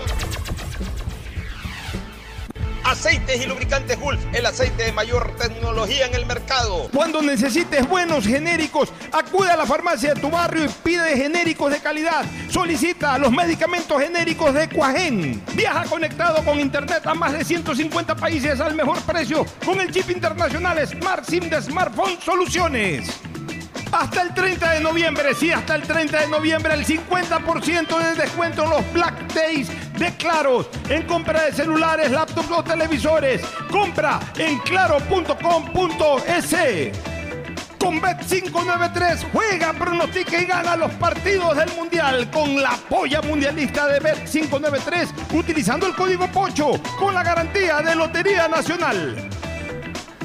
Aceites 2.84 3.44
y 3.44 3.46
lubricantes 3.46 4.00
Gulf, 4.00 4.20
el 4.34 4.48
aceite 4.48 4.86
de 4.86 4.92
mayor 4.92 5.36
tecnología 5.36 6.08
en 6.08 6.16
el 6.16 6.26
mercado. 6.26 6.90
Cuando 6.92 7.22
necesites 7.22 7.88
buenos 7.88 8.26
genéricos, 8.26 8.92
acude 9.12 9.52
a 9.52 9.58
la 9.58 9.68
farmacia 9.68 10.16
de 10.16 10.22
tu 10.22 10.32
barrio 10.32 10.66
y 10.66 10.70
pide 10.84 11.16
genéricos 11.16 11.72
de 11.72 11.80
calidad. 11.80 12.26
Solicita 12.50 13.20
los 13.20 13.32
medicamentos 13.32 14.02
genéricos 14.02 14.52
de 14.52 14.68
Cuajén. 14.68 15.44
Viaja 15.54 15.84
conectado 15.84 16.44
con 16.44 16.60
internet 16.60 17.06
a 17.06 17.14
más 17.14 17.34
de 17.34 17.46
150 17.46 18.16
países 18.16 18.60
al 18.60 18.74
mejor 18.74 19.00
precio 19.02 19.46
con 19.64 19.80
el 19.80 19.92
chip 19.92 20.10
internacional 20.10 20.76
Smart 20.88 21.24
SIM 21.24 21.50
de 21.50 21.62
Smartphone 21.62 22.18
Soluciones. 22.20 23.35
Hasta 23.98 24.24
el 24.24 24.34
30 24.34 24.72
de 24.72 24.82
noviembre, 24.82 25.34
sí, 25.34 25.54
hasta 25.54 25.76
el 25.76 25.84
30 25.84 26.20
de 26.20 26.28
noviembre, 26.28 26.74
el 26.74 26.86
50% 26.86 27.98
de 27.98 28.16
descuento 28.22 28.66
en 28.66 28.70
los 28.72 28.92
Black 28.92 29.34
Days 29.34 29.70
de 29.98 30.14
Claros. 30.18 30.68
En 30.90 31.04
compra 31.04 31.46
de 31.46 31.54
celulares, 31.54 32.12
laptops 32.12 32.52
o 32.52 32.62
televisores. 32.62 33.42
Compra 33.72 34.20
en 34.38 34.60
claro.com.es. 34.60 36.56
Con 37.80 38.02
Bet593 38.02 39.32
juega, 39.32 39.72
pronostica 39.72 40.42
y 40.42 40.46
gana 40.46 40.76
los 40.76 40.92
partidos 40.96 41.56
del 41.56 41.72
Mundial 41.76 42.30
con 42.32 42.62
la 42.62 42.78
polla 42.90 43.22
mundialista 43.22 43.88
de 43.88 44.02
Bet593 44.02 45.08
utilizando 45.36 45.88
el 45.88 45.96
código 45.96 46.28
POCHO 46.28 46.82
con 47.00 47.14
la 47.14 47.24
garantía 47.24 47.82
de 47.82 47.96
Lotería 47.96 48.50
Nacional. 48.50 49.35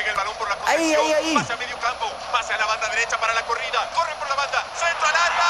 Ahí 0.00 0.06
juega 0.06 0.10
el 0.10 0.16
balón 0.16 0.34
por 0.38 0.48
la 0.48 0.56
Ahí, 0.66 0.94
ahí, 0.94 1.12
ahí. 1.12 1.34
Pase 1.34 1.52
a 1.52 1.56
medio 1.56 1.76
campo. 1.78 2.06
Pase 2.32 2.54
a 2.54 2.58
la 2.58 2.66
banda 2.66 2.88
derecha 2.88 3.18
para 3.20 3.34
la 3.34 3.44
corrida. 3.44 3.90
Corre 3.94 4.12
por 4.18 4.28
la 4.28 4.36
banda. 4.36 4.64
Centro 4.74 5.06
al 5.06 5.14
área. 5.14 5.40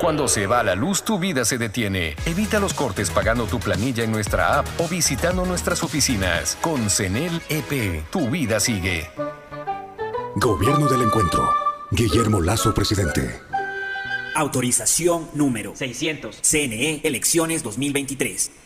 Cuando 0.00 0.28
se 0.28 0.46
va 0.46 0.62
la 0.62 0.76
luz, 0.76 1.02
tu 1.02 1.18
vida 1.18 1.44
se 1.44 1.58
detiene. 1.58 2.14
Evita 2.26 2.60
los 2.60 2.74
cortes 2.74 3.10
pagando 3.10 3.46
tu 3.46 3.58
planilla 3.58 4.04
en 4.04 4.12
nuestra 4.12 4.58
app 4.58 4.66
o 4.78 4.86
visitando 4.86 5.44
nuestras 5.44 5.82
oficinas. 5.82 6.56
Con 6.60 6.88
CENEL 6.90 7.42
EP, 7.48 8.08
tu 8.10 8.28
vida 8.30 8.60
sigue. 8.60 9.10
Gobierno 10.36 10.86
del 10.86 11.02
Encuentro. 11.02 11.52
Guillermo 11.90 12.40
Lazo, 12.40 12.72
presidente. 12.72 13.40
Autorización 14.34 15.28
número 15.34 15.74
600. 15.74 16.40
CNE, 16.42 17.00
elecciones 17.02 17.62
2023. 17.64 18.65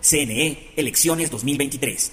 CNE, 0.00 0.72
elecciones 0.76 1.30
2023. 1.30 2.12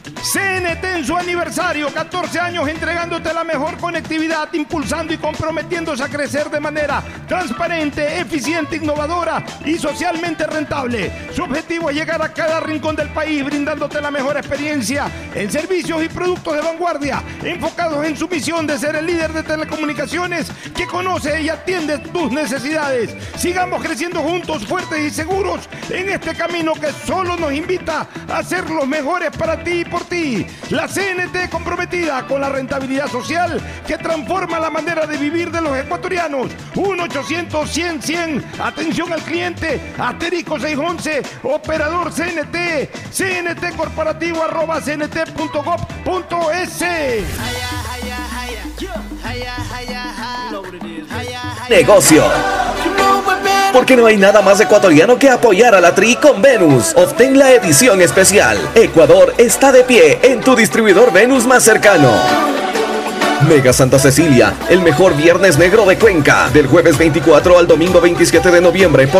CNT 0.21 0.83
en 0.83 1.03
su 1.03 1.17
aniversario, 1.17 1.91
14 1.91 2.39
años 2.39 2.67
entregándote 2.67 3.33
la 3.33 3.43
mejor 3.43 3.77
conectividad, 3.77 4.53
impulsando 4.53 5.13
y 5.13 5.17
comprometiéndose 5.17 6.03
a 6.03 6.09
crecer 6.09 6.47
de 6.51 6.59
manera 6.59 7.01
transparente, 7.27 8.19
eficiente, 8.19 8.75
innovadora 8.75 9.43
y 9.65 9.79
socialmente 9.79 10.45
rentable. 10.45 11.11
Su 11.33 11.43
objetivo 11.43 11.89
es 11.89 11.95
llegar 11.95 12.21
a 12.21 12.31
cada 12.31 12.59
rincón 12.59 12.95
del 12.95 13.09
país 13.09 13.43
brindándote 13.43 13.99
la 13.99 14.11
mejor 14.11 14.37
experiencia 14.37 15.09
en 15.33 15.49
servicios 15.49 16.03
y 16.03 16.07
productos 16.07 16.55
de 16.55 16.61
vanguardia, 16.61 17.23
enfocado 17.43 17.71
enfocados 17.71 18.05
en 18.05 18.17
su 18.17 18.27
misión 18.27 18.67
de 18.67 18.77
ser 18.77 18.95
el 18.95 19.07
líder 19.07 19.33
de 19.33 19.41
telecomunicaciones 19.41 20.51
que 20.75 20.85
conoce 20.85 21.41
y 21.41 21.49
atiende 21.49 21.97
tus 21.97 22.31
necesidades. 22.31 23.15
Sigamos 23.37 23.81
creciendo 23.81 24.21
juntos, 24.21 24.67
fuertes 24.67 24.99
y 24.99 25.09
seguros 25.09 25.67
en 25.89 26.09
este 26.09 26.35
camino 26.35 26.73
que 26.73 26.91
solo 26.91 27.37
nos 27.37 27.53
invita 27.53 28.07
a 28.29 28.43
ser 28.43 28.69
los 28.69 28.87
mejores 28.87 29.31
para 29.31 29.63
ti 29.63 29.81
y 29.81 29.85
por 29.85 30.10
ti. 30.11 30.45
La 30.69 30.87
CNT 30.87 31.49
comprometida 31.49 32.27
con 32.27 32.41
la 32.41 32.49
rentabilidad 32.49 33.07
social 33.07 33.59
que 33.87 33.97
transforma 33.97 34.59
la 34.59 34.69
manera 34.69 35.07
de 35.07 35.17
vivir 35.17 35.49
de 35.49 35.61
los 35.61 35.75
ecuatorianos. 35.77 36.51
1-800-100-100. 36.75 38.59
Atención 38.59 39.13
al 39.13 39.21
cliente. 39.21 39.79
Asterisco 39.97 40.59
611. 40.59 41.21
Operador 41.43 42.11
CNT. 42.11 42.89
CNT 43.11 43.77
corporativo 43.77 44.43
arroba 44.43 44.81
cnt.gov.es. 44.81 46.83
Negocio. 51.69 52.23
Porque 53.73 53.95
no 53.95 54.05
hay 54.05 54.17
nada 54.17 54.41
más 54.41 54.59
ecuatoriano 54.59 55.17
que 55.17 55.29
apoyar 55.29 55.75
a 55.75 55.79
la 55.81 55.95
Tri 55.95 56.15
con 56.17 56.41
Venus. 56.41 56.93
Obtén 56.95 57.39
la 57.39 57.53
edición 57.53 58.01
especial. 58.01 58.57
Ecuador 58.75 59.33
está 59.37 59.71
de 59.71 59.83
pie 59.83 60.19
en 60.23 60.41
tu 60.41 60.55
distribuidor 60.55 61.13
Venus 61.13 61.45
más 61.45 61.63
cercano. 61.63 62.11
Mega 63.47 63.73
Santa 63.73 63.97
Cecilia, 63.97 64.53
el 64.69 64.81
mejor 64.81 65.15
viernes 65.15 65.57
negro 65.57 65.85
de 65.85 65.97
Cuenca, 65.97 66.49
del 66.53 66.67
jueves 66.67 66.97
24 66.97 67.57
al 67.57 67.65
domingo 67.65 67.99
27 67.99 68.51
de 68.51 68.61
noviembre 68.61 69.07
por 69.07 69.19